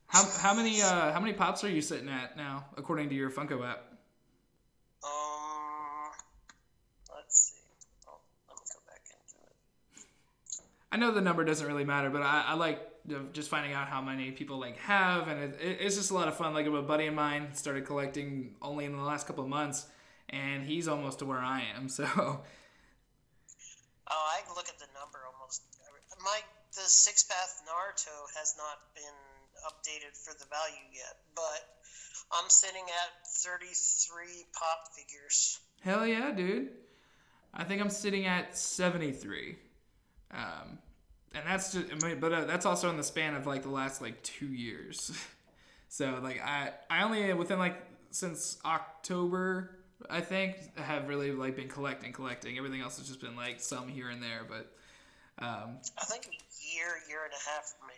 [0.09, 3.31] how how many uh, how many pops are you sitting at now, according to your
[3.31, 3.85] Funko app?
[5.05, 6.11] Um,
[7.14, 7.61] let's see.
[8.09, 9.57] Oh, let me go back into it.
[10.92, 12.81] I know the number doesn't really matter, but I, I like
[13.14, 16.14] know, just finding out how many people like have, and it, it, it's just a
[16.14, 16.55] lot of fun.
[16.55, 19.87] Like a buddy of mine started collecting only in the last couple of months,
[20.29, 21.88] and he's almost to where I am.
[21.97, 22.05] So
[24.09, 25.62] Oh, I can look at the number almost.
[26.23, 26.40] My
[26.75, 29.19] the six path Naruto has not been
[29.66, 31.62] updated for the value yet, but
[32.33, 35.59] I'm sitting at 33 pop figures.
[35.81, 36.71] hell yeah, dude!
[37.55, 39.57] I think I'm sitting at seventy three,
[40.31, 40.79] um,
[41.37, 41.87] and that's just.
[41.92, 44.46] I mean, but uh, that's also in the span of like the last like two
[44.46, 45.12] years.
[45.88, 47.77] so like I I only within like
[48.11, 49.70] since October
[50.11, 52.57] I think have really like been collecting collecting.
[52.59, 54.72] Everything else has just been like some here and there, but.
[55.38, 56.31] Um, I think a
[56.75, 57.92] year, year and a half for me.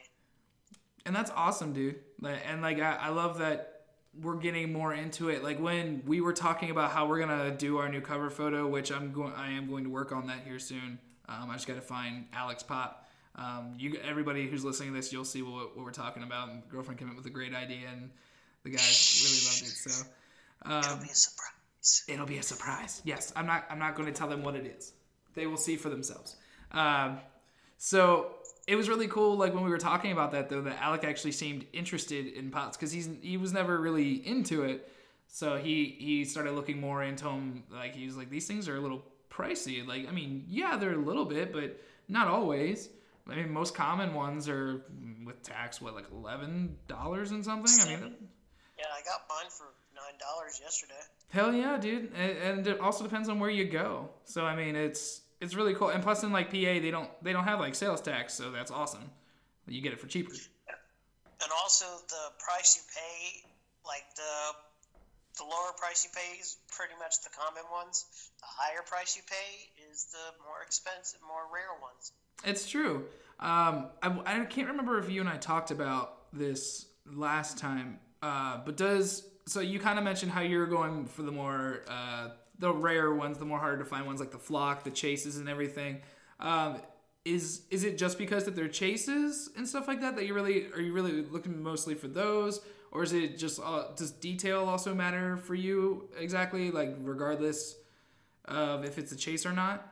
[1.06, 3.82] and that's awesome dude Like- and like I, I love that
[4.20, 7.78] we're getting more into it like when we were talking about how we're gonna do
[7.78, 10.58] our new cover photo which i'm going i am going to work on that here
[10.58, 10.98] soon
[11.28, 15.24] um, i just gotta find alex pop um, you everybody who's listening to this you'll
[15.24, 16.48] see what, what we're talking about.
[16.50, 18.10] And girlfriend came up with a great idea and
[18.64, 20.06] the guys really loved it so
[20.66, 22.04] It'll um, be a surprise.
[22.08, 23.00] it'll be a surprise.
[23.04, 24.92] Yes i'm not i'm not going to tell them what it is.
[25.34, 26.36] They will see for themselves.
[26.72, 27.18] Um,
[27.76, 28.32] so
[28.66, 31.32] it was really cool like when we were talking about that though that alec actually
[31.32, 34.90] seemed interested in pots because he's he was never really into it.
[35.28, 38.76] So he he started looking more into them like he was like these things are
[38.76, 39.86] a little pricey.
[39.86, 42.88] Like i mean yeah they're a little bit but not always
[43.28, 44.82] i mean most common ones are
[45.24, 48.14] with tax what like $11 and something i mean
[48.78, 51.02] Yeah, I got mine for nine dollars yesterday.
[51.30, 54.08] Hell yeah, dude, and, and it also depends on where you go.
[54.24, 55.88] So I mean, it's it's really cool.
[55.88, 58.70] And plus, in like PA, they don't they don't have like sales tax, so that's
[58.70, 59.10] awesome.
[59.66, 60.30] You get it for cheaper.
[60.30, 63.42] And also the price you pay,
[63.84, 64.34] like the
[65.42, 68.06] the lower price you pay is pretty much the common ones.
[68.40, 69.50] The higher price you pay
[69.90, 72.12] is the more expensive, more rare ones.
[72.44, 73.06] It's true.
[73.40, 78.58] Um, I, I can't remember if you and I talked about this last time, uh,
[78.64, 82.72] but does so you kind of mentioned how you're going for the more uh, the
[82.72, 86.00] rare ones, the more harder to find ones like the flock, the chases, and everything.
[86.40, 86.80] Um,
[87.24, 90.66] is is it just because that they're chases and stuff like that that you really
[90.72, 94.94] are you really looking mostly for those, or is it just uh, does detail also
[94.94, 97.76] matter for you exactly like regardless
[98.46, 99.86] of if it's a chase or not?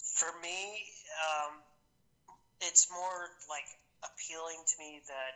[0.00, 0.87] For me,
[1.18, 1.52] um,
[2.62, 3.66] it's more like
[4.02, 5.34] appealing to me that,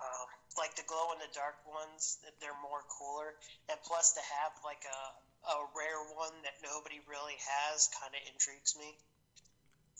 [0.00, 3.32] um, like the glow in the dark ones, that they're more cooler,
[3.68, 5.00] and plus to have like a
[5.46, 8.98] a rare one that nobody really has kind of intrigues me.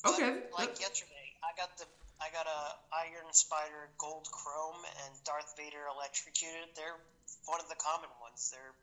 [0.03, 1.87] But, Okay, Like yesterday, I got the
[2.19, 2.61] I got a
[3.07, 6.73] Iron Spider Gold Chrome and Darth Vader Electrocuted.
[6.75, 6.99] They're
[7.45, 8.51] one of the common ones.
[8.51, 8.75] They're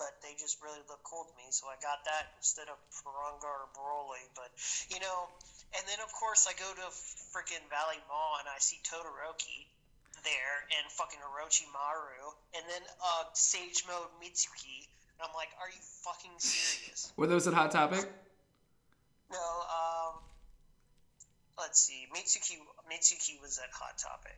[0.00, 3.44] but they just really look cool to me, so I got that instead of Porunga
[3.44, 4.24] or Broly.
[4.32, 4.48] But
[4.88, 5.28] you know,
[5.76, 6.86] and then of course I go to
[7.36, 9.68] freaking Valley Mall and I see Todoroki
[10.24, 12.24] there and fucking Orochimaru,
[12.56, 14.88] and then uh, Sage Mode Mitsuki.
[15.20, 17.12] And I'm like, are you fucking serious?
[17.20, 18.00] Were those at Hot Topic?
[19.30, 20.14] No, um,
[21.58, 22.08] let's see.
[22.16, 22.56] Mitsuki
[22.90, 24.36] Mitsuki was at Hot Topic.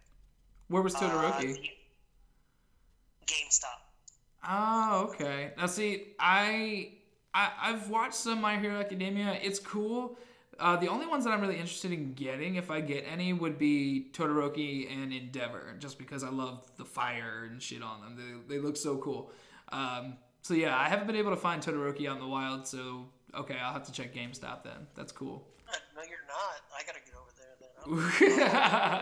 [0.68, 1.54] Where was Uh, Todoroki?
[1.54, 1.70] the-
[3.26, 3.78] GameStop.
[4.48, 5.52] Oh, okay.
[5.56, 6.92] Now see, I,
[7.34, 9.38] I I've watched some My Hero Academia.
[9.42, 10.18] It's cool.
[10.58, 13.58] Uh, the only ones that I'm really interested in getting, if I get any, would
[13.58, 18.44] be Todoroki and Endeavor, just because I love the fire and shit on them.
[18.48, 19.32] They, they look so cool.
[19.70, 22.66] Um, so yeah, I haven't been able to find Todoroki out in the wild.
[22.66, 24.86] So okay, I'll have to check GameStop then.
[24.94, 25.48] That's cool.
[25.96, 26.60] No, you're not.
[26.76, 27.54] I gotta get over there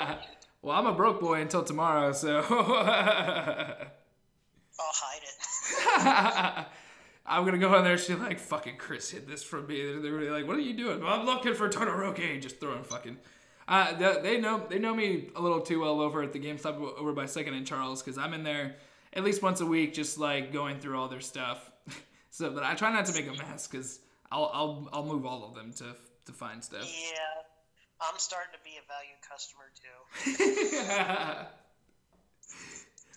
[0.09, 0.19] then.
[0.63, 2.43] well, I'm a broke boy until tomorrow, so.
[4.81, 6.67] I'll hide it.
[7.27, 7.99] I'm gonna go in there.
[7.99, 10.75] She's like, "Fucking Chris hid this from me." They're, they're really like, "What are you
[10.75, 12.41] doing?" Well, I'm looking for Todoroki.
[12.41, 13.19] Just throwing fucking.
[13.69, 16.81] Uh, they, they know they know me a little too well over at the GameStop
[16.99, 18.77] over by Second and Charles because I'm in there
[19.13, 21.71] at least once a week, just like going through all their stuff.
[22.31, 24.01] so, but I try not to make a mess because
[24.33, 25.95] I'll I'll I'll move all of them to
[26.27, 26.83] to find stuff.
[26.83, 27.43] Yeah,
[28.01, 31.47] I'm starting to be a valued customer too.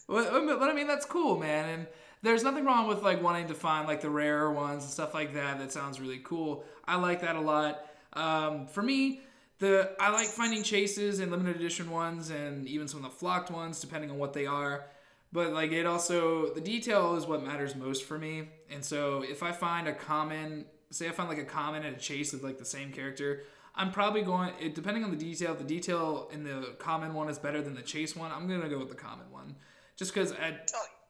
[0.08, 1.88] well, but I mean that's cool, man, and
[2.22, 5.34] there's nothing wrong with like wanting to find like the rarer ones and stuff like
[5.34, 5.60] that.
[5.60, 6.64] That sounds really cool.
[6.86, 7.86] I like that a lot.
[8.14, 9.22] Um, for me,
[9.60, 13.52] the I like finding chases and limited edition ones, and even some of the flocked
[13.52, 14.86] ones, depending on what they are.
[15.32, 18.50] But like it also the detail is what matters most for me.
[18.70, 22.00] And so if I find a common, say I find like a common and a
[22.00, 23.44] chase of like the same character,
[23.76, 24.52] I'm probably going.
[24.62, 27.82] It, depending on the detail, the detail in the common one is better than the
[27.82, 28.32] chase one.
[28.32, 29.56] I'm gonna go with the common one,
[29.96, 30.58] just because I,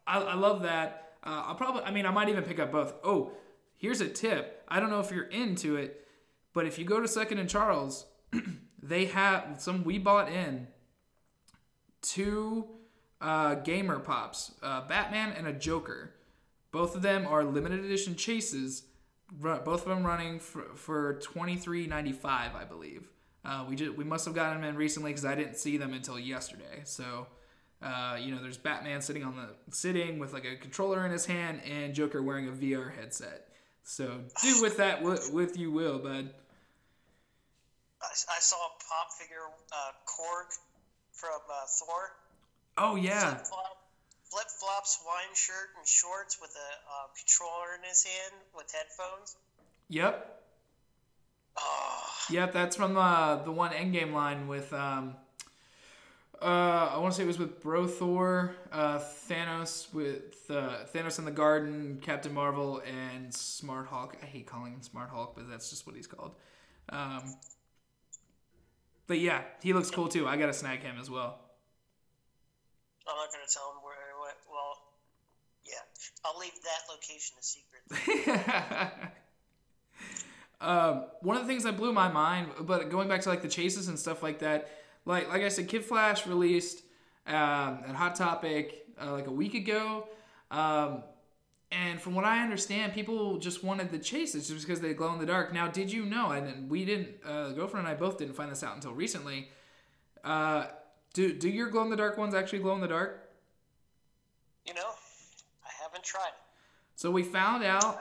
[0.07, 1.15] I, I love that.
[1.23, 1.83] Uh, I'll probably.
[1.83, 2.93] I mean, I might even pick up both.
[3.03, 3.31] Oh,
[3.77, 4.63] here's a tip.
[4.67, 6.05] I don't know if you're into it,
[6.53, 8.05] but if you go to Second and Charles,
[8.81, 9.83] they have some.
[9.83, 10.67] We bought in
[12.01, 12.67] two
[13.21, 16.13] uh, gamer pops, uh, Batman and a Joker.
[16.71, 18.83] Both of them are limited edition chases.
[19.31, 23.09] Both of them running for, for twenty three ninety five, I believe.
[23.45, 25.93] Uh, we just we must have gotten them in recently because I didn't see them
[25.93, 26.81] until yesterday.
[26.83, 27.27] So,
[27.83, 31.25] uh, you know, there's Batman sitting on the sitting with like a controller in his
[31.25, 33.49] hand, and Joker wearing a VR headset.
[33.83, 36.29] So do with that what with you will, bud.
[38.01, 39.37] I, I saw a pop figure,
[39.71, 40.49] uh, Korg
[41.13, 42.11] from uh, Thor
[42.77, 43.35] Oh yeah.
[43.35, 49.35] Flip flops, wine shirt, and shorts with a uh, controller in his hand with headphones.
[49.89, 50.41] Yep.
[51.59, 52.03] Oh.
[52.31, 54.73] Yep, that's from uh, the one Endgame line with.
[54.73, 55.15] Um,
[56.43, 61.17] uh, I want to say it was with Bro Thor, uh, Thanos with uh, Thanos
[61.17, 64.17] in the Garden, Captain Marvel, and Smart Hulk.
[64.21, 66.35] I hate calling him Smart Hulk, but that's just what he's called.
[66.89, 67.35] Um,
[69.07, 70.27] but yeah, he looks cool too.
[70.27, 71.39] I gotta snag him as well.
[73.07, 74.37] I'm not going to tell him where I went.
[74.49, 74.77] Well,
[75.65, 75.83] yeah,
[76.25, 79.01] I'll leave that location a secret.
[80.61, 83.49] um, one of the things that blew my mind, but going back to like the
[83.49, 84.69] chases and stuff like that,
[85.05, 86.83] like like I said, Kid Flash released
[87.27, 90.07] um, at Hot Topic uh, like a week ago.
[90.51, 91.03] Um,
[91.71, 95.19] and from what I understand, people just wanted the chases just because they glow in
[95.19, 95.53] the dark.
[95.53, 96.29] Now, did you know?
[96.29, 97.09] And we didn't.
[97.25, 99.49] Uh, girlfriend and I both didn't find this out until recently.
[100.23, 100.67] Uh,
[101.13, 103.29] do do your glow in the dark ones actually glow in the dark?
[104.65, 104.89] You know,
[105.65, 106.31] I haven't tried.
[106.95, 107.99] So we found out.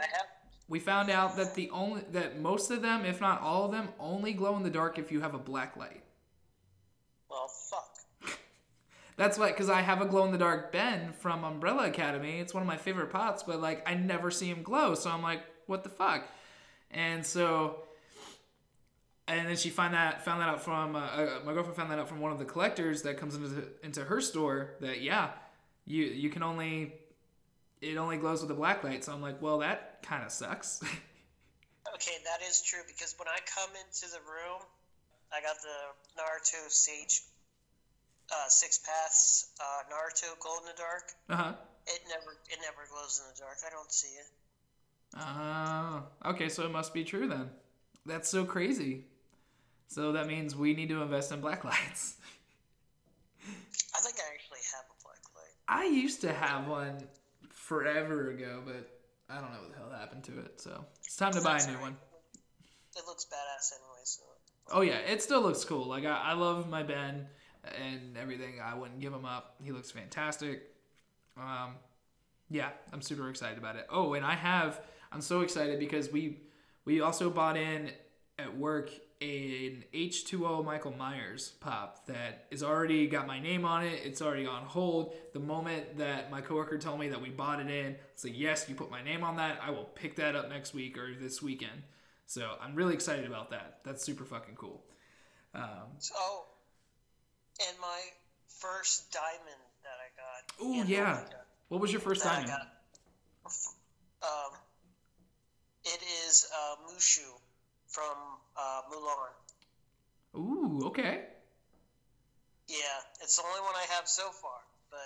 [0.69, 3.89] We found out that the only that most of them, if not all of them,
[3.99, 6.03] only glow in the dark if you have a black light.
[7.29, 8.39] Well, fuck.
[9.17, 12.41] That's why, because I have a glow in the dark Ben from Umbrella Academy.
[12.41, 15.23] It's one of my favorite pots, but like I never see him glow, so I'm
[15.23, 16.27] like, what the fuck?
[16.91, 17.85] And so
[19.29, 21.99] and then she found that found that out from uh, uh, my girlfriend found that
[21.99, 25.31] out from one of the collectors that comes into into her store that yeah
[25.87, 26.93] you you can only
[27.81, 30.83] it only glows with a black light so i'm like well that kind of sucks
[31.95, 34.61] okay that is true because when i come into the room
[35.33, 37.23] i got the naruto sage
[38.33, 41.53] uh, six paths uh, naruto glow in the dark uh-huh
[41.87, 44.27] it never it never glows in the dark i don't see it
[45.17, 47.51] oh uh, okay so it must be true then
[48.07, 49.05] that's so crazy
[49.93, 52.17] so that means we need to invest in black lights.
[53.95, 55.53] I think I actually have a black light.
[55.69, 56.97] I used to have one
[57.51, 58.89] forever ago, but
[59.29, 60.63] I don't know what the hell happened to it.
[60.63, 61.99] So it's time to buy a new one.
[62.97, 64.01] It looks badass anyway.
[64.05, 64.23] So.
[64.71, 65.87] Oh yeah, it still looks cool.
[65.87, 67.27] Like I, I love my Ben
[67.65, 68.61] and everything.
[68.63, 69.57] I wouldn't give him up.
[69.63, 70.71] He looks fantastic.
[71.37, 71.77] Um,
[72.51, 73.87] yeah, I'm super excited about it.
[73.91, 74.81] Oh, and I have.
[75.11, 76.41] I'm so excited because we
[76.85, 77.91] we also bought in
[78.39, 84.01] at work an H2O Michael Myers pop that is already got my name on it.
[84.05, 85.15] It's already on hold.
[85.33, 88.67] The moment that my coworker told me that we bought it in, it's like, yes,
[88.69, 89.61] you put my name on that.
[89.63, 91.83] I will pick that up next week or this weekend.
[92.27, 93.79] So I'm really excited about that.
[93.85, 94.83] That's super fucking cool.
[95.55, 96.15] Um, so,
[97.61, 98.01] and my
[98.49, 100.53] first diamond that I got.
[100.61, 101.21] Oh yeah.
[101.69, 102.49] What was your first diamond?
[102.49, 102.69] Got,
[104.23, 104.53] um,
[105.85, 107.27] it is uh, Mushu
[107.89, 108.17] from
[108.57, 109.33] uh, Mulan.
[110.39, 111.25] Ooh, okay.
[112.69, 112.77] Yeah,
[113.23, 114.61] it's the only one I have so far,
[114.91, 114.99] but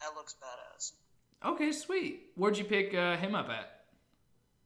[0.00, 0.92] that looks badass.
[1.44, 2.30] Okay, sweet.
[2.34, 3.84] Where'd you pick uh, him up at?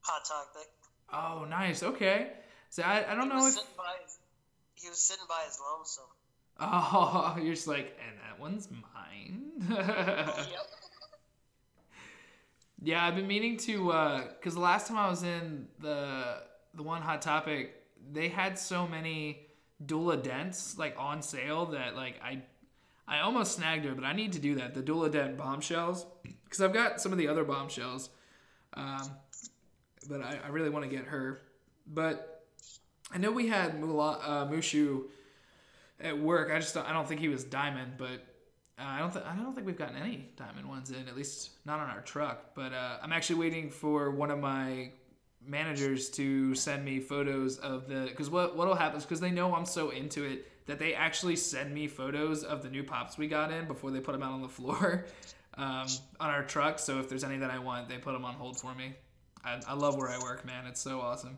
[0.01, 0.67] Hot topic.
[1.13, 1.83] Oh, nice.
[1.83, 2.31] Okay.
[2.69, 3.55] So I, I don't He know if.
[3.77, 3.83] by
[4.75, 6.09] he was sitting by his lonesome.
[6.61, 9.51] Oh, you're just like, and that one's mine.
[9.69, 10.37] yep.
[12.83, 16.41] Yeah, I've been meaning to, uh, cause the last time I was in the
[16.73, 17.75] the one hot topic,
[18.11, 19.45] they had so many
[19.85, 22.41] Duela Dents like on sale that like I
[23.07, 24.73] I almost snagged her, but I need to do that.
[24.73, 26.07] The Duela Dent bombshells,
[26.49, 28.09] cause I've got some of the other bombshells,
[28.73, 29.11] um,
[30.09, 31.41] but I, I really want to get her.
[31.87, 32.45] But
[33.11, 35.03] I know we had Mula, uh, Mushu
[36.03, 36.51] at work.
[36.51, 38.25] I just don't, I don't think he was diamond, but
[38.79, 41.51] uh, I don't th- I don't think we've gotten any diamond ones in, at least
[41.65, 42.55] not on our truck.
[42.55, 44.91] But uh, I'm actually waiting for one of my
[45.45, 49.55] managers to send me photos of the because what what'll happen is because they know
[49.55, 53.27] I'm so into it that they actually send me photos of the new pops we
[53.27, 55.05] got in before they put them out on the floor
[55.57, 55.87] um,
[56.19, 56.79] on our truck.
[56.79, 58.95] So if there's any that I want, they put them on hold for me.
[59.43, 60.67] I, I love where I work, man.
[60.67, 61.37] It's so awesome.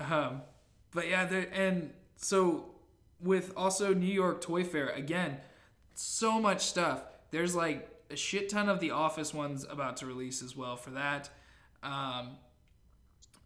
[0.00, 0.42] Um,
[0.92, 2.66] but yeah, and so
[3.20, 5.38] with also New York Toy Fair again,
[5.94, 7.02] so much stuff.
[7.30, 10.90] There's like a shit ton of the Office ones about to release as well for
[10.90, 11.30] that.
[11.82, 12.36] Um,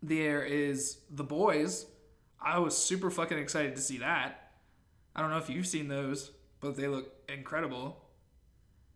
[0.02, 1.86] there is the Boys.
[2.40, 4.52] I was super fucking excited to see that.
[5.14, 6.30] I don't know if you've seen those,
[6.60, 8.04] but they look incredible.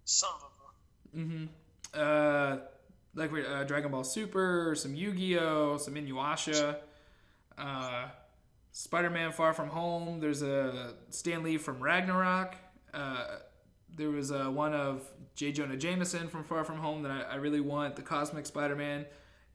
[0.05, 0.41] Some of
[1.12, 1.51] them.
[1.95, 2.59] Uh,
[3.15, 6.77] like we uh, Dragon Ball Super, some Yu-Gi-Oh, some Inuyasha,
[7.57, 8.09] uh,
[8.77, 10.21] Spider-Man: Far From Home.
[10.21, 12.57] There's a Stan Lee from Ragnarok.
[12.93, 13.39] Uh,
[13.95, 15.03] there was uh, one of
[15.35, 15.51] J.
[15.51, 17.97] Jonah Jameson from Far From Home that I, I really want.
[17.97, 19.07] The Cosmic Spider-Man,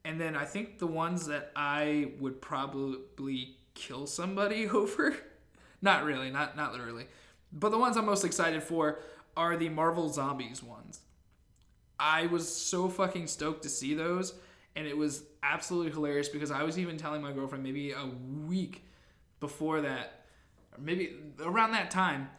[0.03, 5.15] and then I think the ones that I would probably kill somebody over.
[5.83, 7.05] not really, not not literally,
[7.53, 9.01] but the ones I'm most excited for
[9.37, 10.99] are the Marvel Zombies ones.
[11.99, 14.33] I was so fucking stoked to see those,
[14.75, 18.09] and it was absolutely hilarious because I was even telling my girlfriend maybe a
[18.47, 18.85] week
[19.41, 20.23] before that,
[20.79, 22.29] maybe around that time,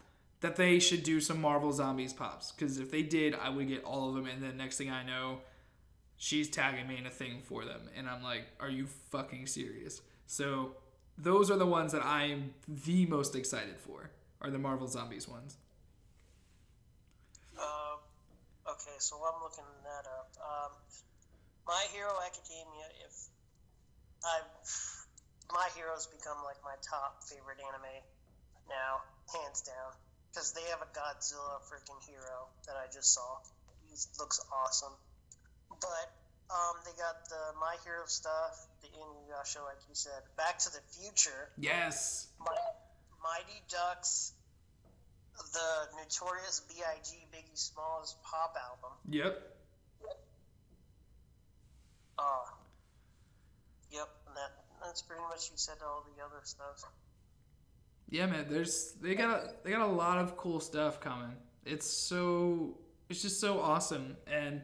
[0.41, 2.51] that they should do some Marvel Zombies pops.
[2.53, 5.05] Because if they did, I would get all of them, and then next thing I
[5.05, 5.41] know,
[6.17, 10.01] she's tagging me in a thing for them, and I'm like, "Are you fucking serious?"
[10.27, 10.77] So
[11.19, 14.11] those are the ones that I'm the most excited for.
[14.41, 15.57] Are the Marvel Zombies ones?
[17.57, 17.99] Um,
[18.67, 20.31] okay, so I'm looking that up.
[20.41, 20.73] Um,
[21.67, 22.87] My Hero Academia.
[23.07, 23.29] If
[24.25, 24.41] I,
[25.51, 27.99] My Hero's become like my top favorite anime
[28.71, 29.03] now,
[29.35, 29.91] hands down,
[30.31, 33.43] because they have a Godzilla freaking hero that I just saw.
[33.85, 34.95] He looks awesome.
[35.69, 36.07] But
[36.49, 40.81] um, they got the My Hero stuff, the Inuyasha, like you said, Back to the
[41.01, 42.29] Future, Yes.
[42.41, 42.73] Mi-
[43.21, 44.33] Mighty Ducks,
[45.53, 47.11] the Notorious B.I.G.
[47.33, 48.97] Biggie Smalls pop album.
[49.11, 49.37] Yep.
[52.19, 52.47] Uh,
[53.91, 54.53] yep, and that
[54.85, 56.85] that's pretty much you said to all the other stuff.
[58.09, 58.47] Yeah, man.
[58.49, 61.35] There's they got a, they got a lot of cool stuff coming.
[61.65, 64.63] It's so it's just so awesome, and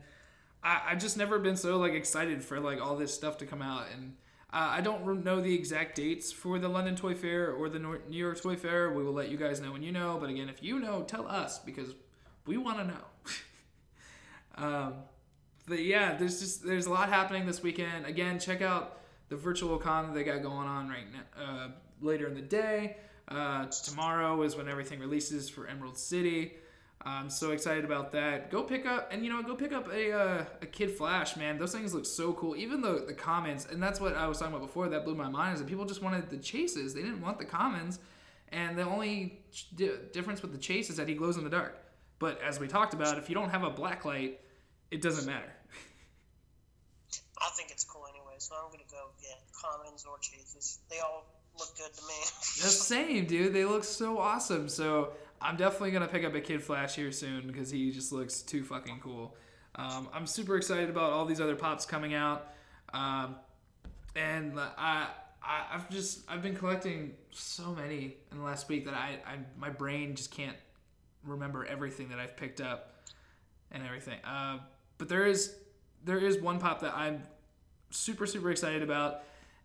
[0.62, 3.62] I I've just never been so like excited for like all this stuff to come
[3.62, 3.86] out.
[3.94, 4.16] And
[4.52, 8.00] uh, I don't know the exact dates for the London Toy Fair or the New
[8.10, 8.92] York Toy Fair.
[8.92, 10.18] We will let you guys know when you know.
[10.20, 11.94] But again, if you know, tell us because
[12.46, 13.04] we want to know.
[14.66, 14.94] um,
[15.66, 18.06] but yeah, there's just there's a lot happening this weekend.
[18.06, 18.97] Again, check out
[19.28, 21.42] the virtual con that they got going on right now.
[21.42, 21.68] Uh,
[22.00, 22.96] later in the day.
[23.28, 26.54] Uh, tomorrow is when everything releases for Emerald City.
[27.02, 28.50] I'm so excited about that.
[28.50, 31.58] Go pick up and you know go pick up a uh, a Kid Flash, man.
[31.58, 32.56] Those things look so cool.
[32.56, 34.88] Even the the commons, and that's what I was talking about before.
[34.88, 36.94] That blew my mind is that people just wanted the chases.
[36.94, 38.00] They didn't want the commons,
[38.50, 39.40] and the only
[39.76, 41.78] di- difference with the chase is that he glows in the dark.
[42.18, 44.40] But as we talked about, if you don't have a black light,
[44.90, 45.52] it doesn't matter.
[47.38, 49.17] I think it's cool anyway, so I'm gonna go get
[49.60, 50.80] commons or chases.
[50.90, 51.24] They all
[51.58, 52.14] look good to me.
[52.62, 53.52] The same, dude.
[53.52, 54.68] They look so awesome.
[54.68, 58.42] So I'm definitely gonna pick up a Kid Flash here soon because he just looks
[58.42, 59.34] too fucking cool.
[59.76, 62.48] Um, I'm super excited about all these other pops coming out,
[62.92, 63.36] um,
[64.16, 65.06] and I,
[65.42, 69.38] I I've just I've been collecting so many in the last week that I, I
[69.56, 70.56] my brain just can't
[71.24, 72.94] remember everything that I've picked up
[73.70, 74.18] and everything.
[74.24, 74.58] Uh,
[74.98, 75.54] but there is
[76.04, 77.22] there is one pop that I'm
[77.90, 79.22] super super excited about,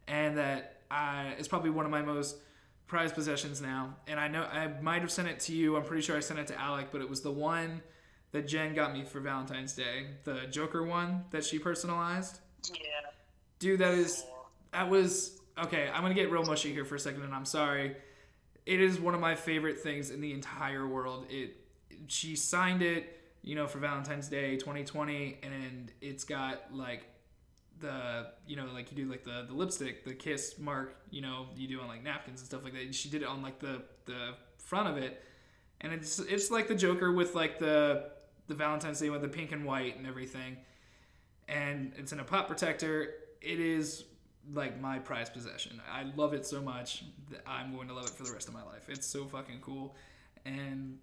[0.08, 2.38] and that I is probably one of my most
[2.88, 3.96] prized possessions now.
[4.08, 5.76] And I know I might have sent it to you.
[5.78, 7.82] I'm pretty sure I sent it to Alec, but it was the one
[8.32, 12.40] that Jen got me for Valentine's Day, the Joker one that she personalized.
[12.74, 12.80] yeah.
[13.60, 14.26] Dude, that is
[14.72, 15.90] that was okay.
[15.94, 17.96] I'm gonna get real mushy here for a second, and I'm sorry.
[18.66, 21.28] It is one of my favorite things in the entire world.
[21.30, 21.56] It
[22.08, 23.20] she signed it.
[23.46, 27.04] you know, for Valentine's Day 2020, and it's got like
[27.80, 31.48] the you know like you do like the the lipstick the kiss mark you know
[31.56, 32.82] you do on like napkins and stuff like that.
[32.82, 35.24] And she did it on like the the front of it.
[35.82, 38.12] And it's it's like the joker with like the
[38.48, 40.58] the valentine's day with the pink and white and everything.
[41.48, 43.16] And it's in a pop protector.
[43.42, 44.06] It is
[44.54, 45.82] like my prized possession.
[45.92, 48.54] I love it so much that i'm going to love it for the rest of
[48.54, 48.90] my life.
[48.90, 49.96] It's so fucking cool.
[50.46, 51.00] And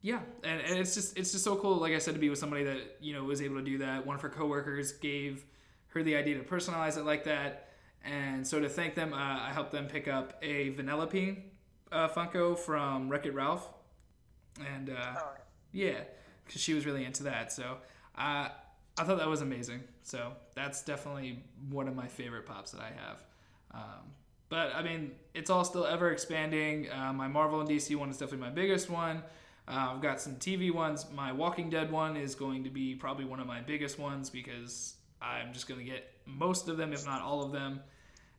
[0.00, 0.20] yeah.
[0.44, 2.64] And, and it's just it's just so cool like i said to be with somebody
[2.64, 4.06] that you know was able to do that.
[4.06, 5.44] One of her coworkers gave
[6.02, 7.68] the idea to personalize it like that.
[8.04, 11.42] And so to thank them, uh, I helped them pick up a Vanellope
[11.92, 13.68] uh, Funko from Wreck It Ralph.
[14.74, 15.32] And uh, oh.
[15.72, 16.00] yeah,
[16.46, 17.52] because she was really into that.
[17.52, 17.78] So
[18.16, 18.48] uh,
[18.98, 19.82] I thought that was amazing.
[20.02, 23.24] So that's definitely one of my favorite pops that I have.
[23.74, 24.12] Um,
[24.48, 26.90] but I mean, it's all still ever expanding.
[26.90, 29.22] Uh, my Marvel and DC one is definitely my biggest one.
[29.68, 31.06] Uh, I've got some TV ones.
[31.14, 34.94] My Walking Dead one is going to be probably one of my biggest ones because
[35.20, 37.80] I'm just going to get most of them, if not all of them.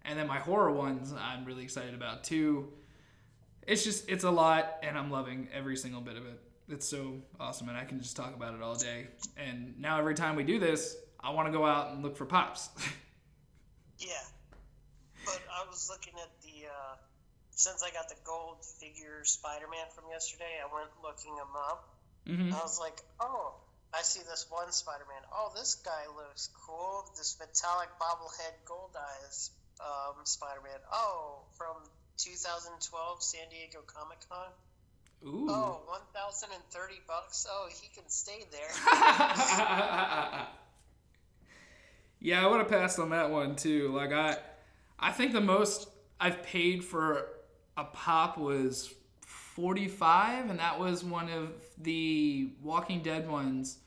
[0.06, 2.70] And then my horror ones, I'm really excited about too.
[3.68, 6.42] It's just, it's a lot, and I'm loving every single bit of it.
[6.70, 9.08] It's so awesome, and I can just talk about it all day.
[9.38, 12.26] And now, every time we do this, I want to go out and look for
[12.26, 12.70] pops.
[14.00, 14.08] yeah.
[15.26, 16.96] But I was looking at the, uh,
[17.52, 21.90] since I got the gold figure Spider Man from yesterday, I went looking them up.
[22.28, 22.54] Mm-hmm.
[22.54, 23.56] I was like, oh,
[23.94, 25.24] I see this one Spider-Man.
[25.34, 27.06] Oh, this guy looks cool.
[27.18, 30.80] This metallic bobblehead gold eyes um, Spider-Man.
[30.92, 31.76] Oh, from
[32.18, 34.48] 2012 San Diego Comic Con.
[35.26, 35.48] Ooh.
[35.50, 37.48] Oh, 1,030 bucks.
[37.50, 38.70] Oh, he can stay there.
[42.22, 43.92] yeah, I would have passed on that one too.
[43.94, 44.38] Like I,
[44.98, 47.28] I think the most I've paid for
[47.76, 48.94] a pop was
[49.26, 51.50] 45, and that was one of
[51.80, 53.78] the Walking Dead ones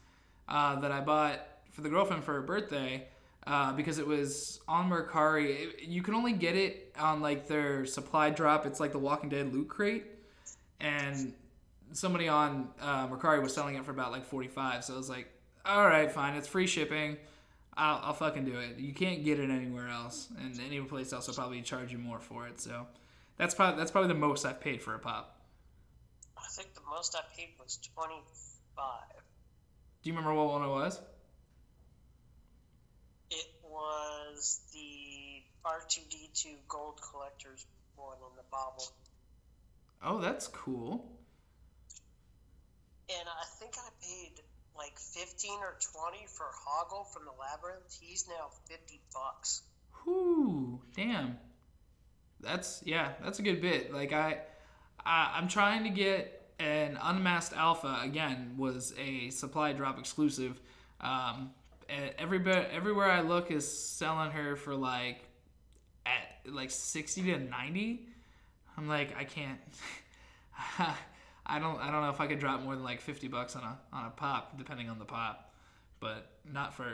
[0.48, 1.40] uh, that I bought
[1.70, 3.06] for the girlfriend for her birthday.
[3.44, 5.46] Uh, because it was on Mercari.
[5.50, 8.66] It, you can only get it on like their supply drop.
[8.66, 10.04] It's like the Walking Dead loot crate,
[10.78, 11.32] and
[11.90, 14.84] somebody on uh, Mercari was selling it for about like forty five.
[14.84, 15.26] So I was like,
[15.66, 17.16] all right, fine, it's free shipping.
[17.76, 18.78] I'll, I'll fucking do it.
[18.78, 22.20] You can't get it anywhere else, and any place else will probably charge you more
[22.20, 22.60] for it.
[22.60, 22.86] So
[23.38, 25.40] that's probably that's probably the most I've paid for a pop.
[26.38, 28.20] I think most I paid was twenty
[28.76, 29.22] five.
[30.02, 31.00] Do you remember what one it was?
[33.30, 37.64] It was the R2D2 Gold Collector's
[37.96, 38.88] one in the bobble.
[40.04, 41.06] Oh, that's cool.
[43.08, 44.42] And I think I paid
[44.76, 45.76] like 15 or
[46.10, 47.98] 20 for Hoggle from the Labyrinth.
[48.00, 49.62] He's now 50 bucks.
[50.04, 51.38] Whoo, damn.
[52.40, 53.94] That's yeah, that's a good bit.
[53.94, 54.38] Like I,
[55.06, 60.60] I I'm trying to get and Unmasked Alpha again was a supply drop exclusive.
[61.00, 61.50] Um,
[62.18, 65.24] every bit, everywhere I look is selling her for like
[66.06, 68.06] at like sixty to ninety.
[68.76, 69.58] I'm like, I can't.
[71.44, 71.78] I don't.
[71.80, 74.06] I don't know if I could drop more than like fifty bucks on a on
[74.06, 75.52] a pop, depending on the pop,
[75.98, 76.86] but not for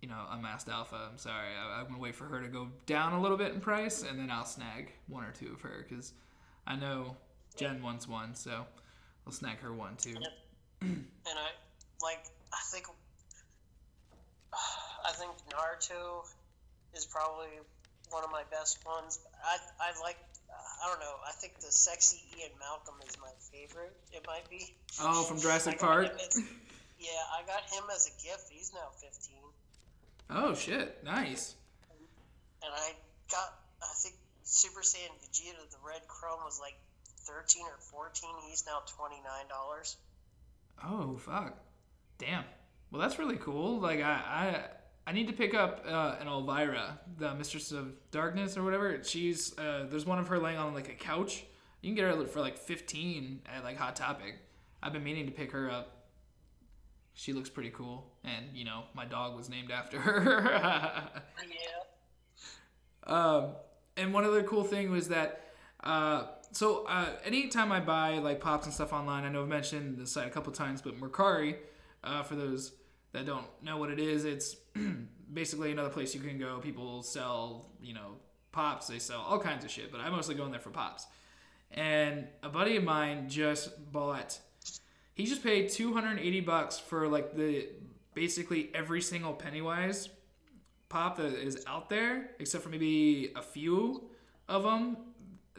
[0.00, 1.08] you know Unmasked Alpha.
[1.12, 1.50] I'm sorry.
[1.56, 4.18] I, am gonna wait for her to go down a little bit in price, and
[4.18, 6.12] then I'll snag one or two of her because
[6.66, 7.16] I know
[7.56, 8.64] Jen wants one, so
[9.26, 10.14] I'll snag her one too.
[10.80, 11.50] And, I
[12.02, 12.24] like.
[12.52, 12.86] I think.
[14.52, 16.26] I think Naruto
[16.94, 17.48] is probably
[18.10, 19.18] one of my best ones.
[19.44, 20.16] I I like.
[20.50, 21.14] I don't know.
[21.26, 23.94] I think the sexy Ian Malcolm is my favorite.
[24.12, 24.74] It might be.
[25.00, 26.08] Oh, from Jurassic Park.
[26.98, 28.50] yeah, I got him as a gift.
[28.50, 29.42] He's now fifteen.
[30.30, 31.02] Oh shit!
[31.04, 31.56] Nice.
[32.62, 32.92] And I
[33.30, 33.54] got.
[33.82, 36.74] I think Super Saiyan Vegeta, the red chrome, was like
[37.20, 38.30] 13 or 14.
[38.48, 39.96] He's now $29.
[40.84, 41.56] Oh, fuck.
[42.18, 42.44] Damn.
[42.90, 43.78] Well, that's really cool.
[43.78, 44.12] Like, I,
[45.06, 49.02] I, I need to pick up uh, an Elvira, the Mistress of Darkness or whatever.
[49.04, 51.44] She's, uh, there's one of her laying on like a couch.
[51.82, 54.34] You can get her for like 15 at like Hot Topic.
[54.82, 55.96] I've been meaning to pick her up.
[57.14, 58.10] She looks pretty cool.
[58.24, 60.50] And, you know, my dog was named after her.
[60.52, 61.08] yeah.
[63.06, 63.50] Um,
[63.96, 65.44] and one other cool thing was that,
[65.82, 69.98] uh, so uh, anytime I buy like pops and stuff online, I know I've mentioned
[69.98, 71.56] the site a couple times, but Mercari,
[72.02, 72.72] uh, for those
[73.12, 74.56] that don't know what it is, it's
[75.32, 76.58] basically another place you can go.
[76.58, 78.16] People sell, you know,
[78.52, 78.88] pops.
[78.88, 81.06] They sell all kinds of shit, but I mostly go in there for pops.
[81.70, 84.38] And a buddy of mine just bought.
[85.14, 87.68] He just paid 280 bucks for like the
[88.14, 90.08] basically every single Pennywise
[90.88, 94.10] pop that is out there, except for maybe a few
[94.48, 94.96] of them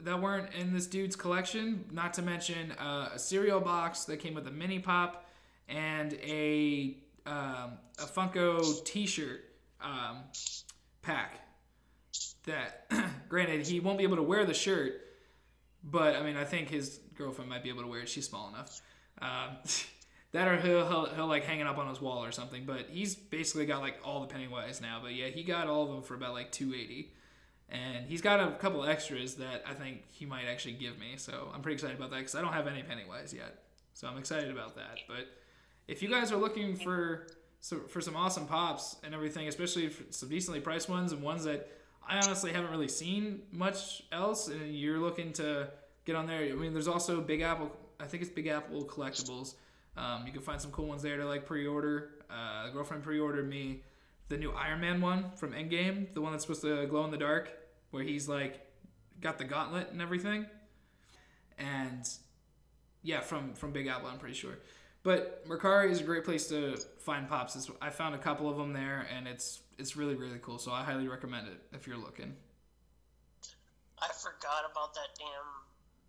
[0.04, 1.86] that weren't in this dude's collection.
[1.92, 5.26] Not to mention uh, a cereal box that came with a mini pop
[5.68, 9.42] and a um, a Funko T-shirt
[9.82, 10.24] um,
[11.02, 11.40] pack.
[12.46, 12.92] That,
[13.30, 14.94] granted, he won't be able to wear the shirt,
[15.84, 18.10] but I mean, I think his girlfriend might be able to wear it.
[18.10, 18.82] She's small enough.
[19.22, 19.58] Um,
[20.32, 22.66] that or he'll, he'll, he'll like hang it up on his wall or something.
[22.66, 25.00] But he's basically got like all the Pennywise now.
[25.02, 27.14] But yeah, he got all of them for about like 280
[27.72, 31.14] and he's got a couple extras that I think he might actually give me.
[31.18, 33.64] So I'm pretty excited about that because I don't have any Pennywise yet.
[33.94, 35.00] So I'm excited about that.
[35.08, 35.28] But
[35.88, 37.28] if you guys are looking for
[37.62, 41.70] so, for some awesome pops and everything, especially some decently priced ones and ones that
[42.08, 45.70] I honestly haven't really seen much else, and you're looking to
[46.04, 46.42] get on there.
[46.42, 47.72] I mean, there's also Big Apple.
[48.00, 49.54] I think it's Big Apple Collectibles.
[49.96, 52.10] Um, you can find some cool ones there to like pre-order.
[52.30, 53.84] Uh, girlfriend pre-ordered me
[54.30, 57.18] the new Iron Man one from Endgame, the one that's supposed to glow in the
[57.18, 57.52] dark,
[57.92, 58.60] where he's like
[59.20, 60.46] got the gauntlet and everything.
[61.58, 62.10] And
[63.04, 64.58] yeah, from from Big Apple, I'm pretty sure.
[65.04, 67.56] But Mercari is a great place to find pops.
[67.56, 70.58] It's, I found a couple of them there, and it's it's really really cool.
[70.58, 72.36] So I highly recommend it if you're looking.
[74.02, 75.50] I forgot about that damn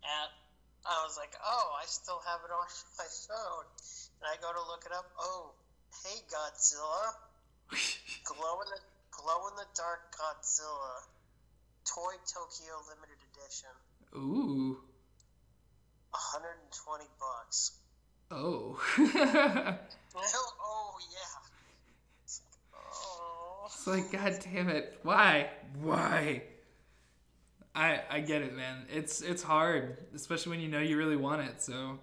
[0.03, 0.33] app.
[0.85, 2.65] I was like, oh, I still have it on
[2.97, 3.65] my phone,
[4.19, 5.09] and I go to look it up.
[5.19, 5.53] Oh,
[6.05, 7.13] hey Godzilla,
[8.25, 11.05] glow in the glow in the dark Godzilla,
[11.85, 13.69] Toy Tokyo limited edition.
[14.15, 14.77] Ooh.
[16.11, 17.71] 120 bucks.
[18.31, 18.79] Oh.
[20.15, 22.29] well, oh yeah.
[22.75, 23.63] Oh.
[23.65, 24.99] It's like, god damn it.
[25.03, 25.49] Why?
[25.81, 26.43] Why?
[27.75, 28.85] I I get it, man.
[28.89, 31.61] It's it's hard, especially when you know you really want it.
[31.61, 31.99] So,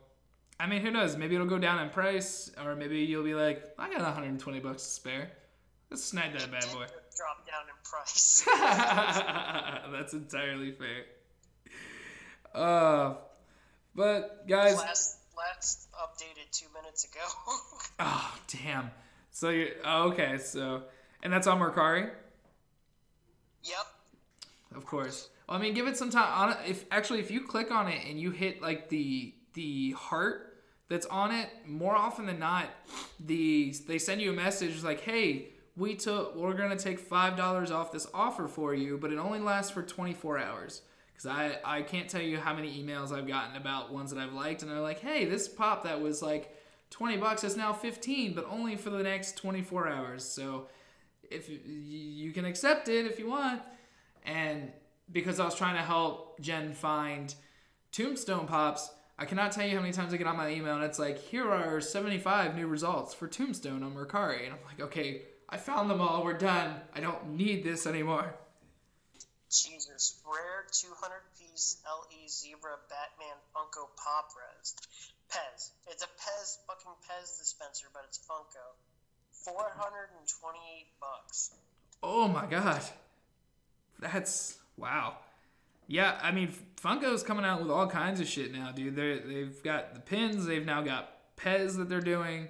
[0.58, 1.16] I mean, who knows?
[1.16, 4.82] Maybe it'll go down in price, or maybe you'll be like, I got 120 bucks
[4.82, 5.30] to spare.
[5.90, 6.86] Let's snag that bad boy.
[7.16, 8.44] Drop down in price.
[10.00, 11.04] That's entirely fair.
[12.54, 13.16] Uh,
[13.94, 17.20] but guys, last last updated two minutes ago.
[18.00, 18.92] oh damn.
[19.30, 20.38] So you oh, okay?
[20.38, 20.84] So
[21.22, 22.08] and that's on Mercari.
[23.62, 23.76] Yep.
[24.74, 25.28] Of course.
[25.46, 26.48] Well, I mean, give it some time.
[26.50, 30.62] On if actually, if you click on it and you hit like the the heart
[30.88, 32.70] that's on it, more often than not,
[33.26, 37.70] the they send you a message like, "Hey, we took we're gonna take five dollars
[37.70, 41.82] off this offer for you, but it only lasts for 24 hours." Because I I
[41.82, 44.80] can't tell you how many emails I've gotten about ones that I've liked, and they're
[44.80, 46.56] like, "Hey, this pop that was like
[46.90, 50.68] 20 bucks is now 15, but only for the next 24 hours." So
[51.30, 53.62] if you, you can accept it if you want,
[54.24, 54.72] and
[55.12, 57.34] because I was trying to help Jen find
[57.92, 58.90] Tombstone pops.
[59.18, 61.18] I cannot tell you how many times I get on my email and it's like,
[61.18, 64.44] here are 75 new results for Tombstone on Mercari.
[64.44, 66.24] And I'm like, okay, I found them all.
[66.24, 66.76] We're done.
[66.94, 68.34] I don't need this anymore.
[69.50, 70.20] Jesus.
[70.24, 74.76] Rare 200 piece LE Zebra Batman Funko Pop Res.
[75.28, 75.70] Pez.
[75.88, 78.76] It's a Pez, fucking Pez dispenser, but it's Funko.
[79.44, 81.50] 428 bucks.
[82.02, 82.82] Oh my god.
[83.98, 85.16] That's wow.
[85.88, 88.94] Yeah, I mean Funko's coming out with all kinds of shit now, dude.
[88.94, 92.48] They they've got the pins, they've now got Pez that they're doing.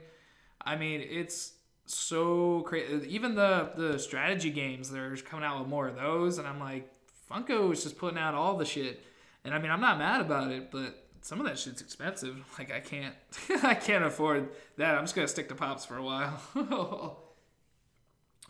[0.63, 1.53] I mean, it's
[1.95, 3.15] so crazy.
[3.15, 6.91] Even the the strategy games, they're coming out with more of those, and I'm like,
[7.31, 9.05] Funko is just putting out all the shit.
[9.45, 12.37] And I mean, I'm not mad about it, but some of that shit's expensive.
[12.59, 13.15] Like I can't,
[13.63, 14.97] I can't afford that.
[14.97, 16.41] I'm just gonna stick to pops for a while.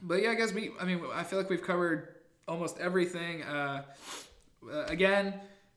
[0.03, 0.71] but yeah, I guess we.
[0.81, 2.17] I mean, I feel like we've covered
[2.49, 3.43] almost everything.
[3.45, 3.85] Uh,
[4.71, 5.35] uh, again,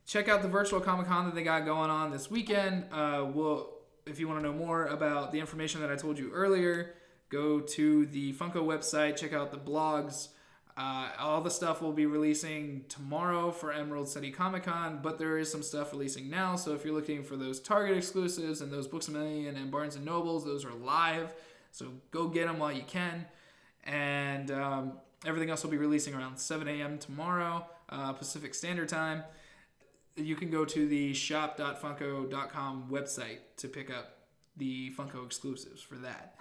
[0.07, 2.85] check out the virtual Comic Con that they got going on this weekend.
[2.91, 3.69] Uh, we'll,
[4.07, 6.95] if you want to know more about the information that I told you earlier,
[7.33, 10.29] go to the Funko website, check out the blogs.
[10.77, 15.37] Uh, all the stuff will be releasing tomorrow for Emerald City Comic Con, but there
[15.37, 16.55] is some stuff releasing now.
[16.55, 19.95] So if you're looking for those Target exclusives and those Books a Million and Barnes
[19.95, 21.33] and Nobles, those are live.
[21.71, 23.25] So go get them while you can.
[23.83, 24.93] And um,
[25.25, 26.97] everything else will be releasing around 7 a.m.
[26.97, 29.23] tomorrow, uh, Pacific Standard Time.
[30.15, 34.19] You can go to the shop.funko.com website to pick up
[34.57, 36.35] the Funko exclusives for that.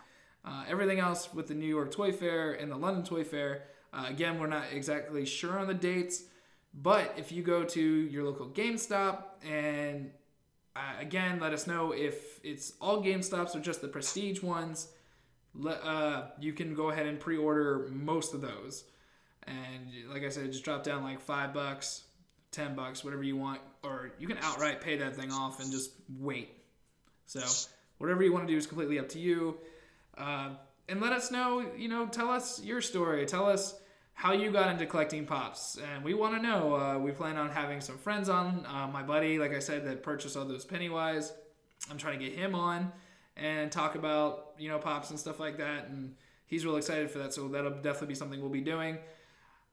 [0.45, 4.07] Uh, everything else with the New York Toy Fair and the London Toy Fair, uh,
[4.09, 6.25] again, we're not exactly sure on the dates,
[6.75, 10.11] but if you go to your local GameStop and
[10.75, 14.89] uh, again, let us know if it's all GameStops or just the prestige ones.
[15.55, 18.85] Let, uh, you can go ahead and pre-order most of those,
[19.47, 22.05] and like I said, just drop down like five bucks,
[22.53, 25.91] ten bucks, whatever you want, or you can outright pay that thing off and just
[26.19, 26.49] wait.
[27.27, 27.41] So
[27.99, 29.59] whatever you want to do is completely up to you.
[30.17, 30.51] Uh,
[30.89, 33.25] and let us know, you know, tell us your story.
[33.27, 33.75] Tell us
[34.15, 35.79] how you got into collecting pops.
[35.79, 36.75] And we want to know.
[36.75, 38.67] Uh, we plan on having some friends on.
[38.67, 41.33] Uh, my buddy, like I said, that purchased all those Pennywise.
[41.91, 42.93] I'm trying to get him on.
[43.37, 45.89] and talk about you know pops and stuff like that.
[45.89, 46.15] And
[46.47, 47.33] he's real excited for that.
[47.33, 48.99] So that'll definitely be something we'll be doing.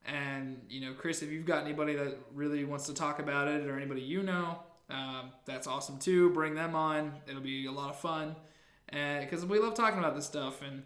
[0.05, 3.67] And you know, Chris, if you've got anybody that really wants to talk about it,
[3.67, 4.59] or anybody you know,
[4.89, 6.29] um, that's awesome too.
[6.31, 7.13] Bring them on.
[7.27, 8.35] It'll be a lot of fun,
[8.89, 10.61] because we love talking about this stuff.
[10.61, 10.83] And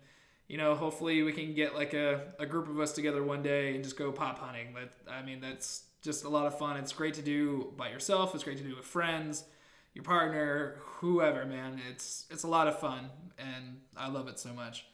[0.47, 3.75] you know, hopefully we can get like a, a group of us together one day
[3.75, 4.67] and just go pop hunting.
[4.73, 6.77] But I mean, that's just a lot of fun.
[6.77, 8.35] It's great to do by yourself.
[8.35, 9.45] It's great to do with friends,
[9.93, 11.45] your partner, whoever.
[11.45, 14.85] Man, it's it's a lot of fun, and I love it so much.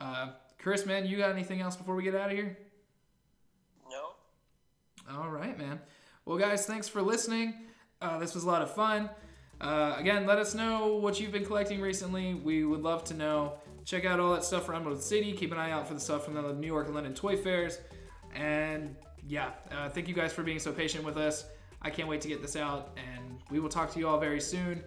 [0.00, 2.58] Uh, Chris, man, you got anything else before we get out of here?
[3.88, 4.10] No.
[5.16, 5.80] All right, man.
[6.24, 7.54] Well, guys, thanks for listening.
[8.02, 9.08] Uh, this was a lot of fun.
[9.60, 12.34] Uh, again, let us know what you've been collecting recently.
[12.34, 13.54] We would love to know.
[13.84, 15.32] Check out all that stuff from Emerald City.
[15.32, 17.78] Keep an eye out for the stuff from the New York and London Toy Fairs.
[18.34, 18.94] And
[19.26, 21.46] yeah, uh, thank you guys for being so patient with us.
[21.82, 24.40] I can't wait to get this out, and we will talk to you all very
[24.40, 24.82] soon.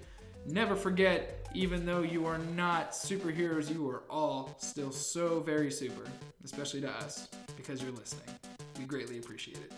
[0.46, 6.04] Never forget, even though you are not superheroes, you are all still so very super,
[6.44, 8.36] especially to us, because you're listening.
[8.78, 9.72] We greatly appreciate it.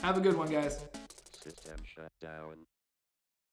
[0.00, 0.84] Have a good one, guys.
[1.32, 2.66] System shut down.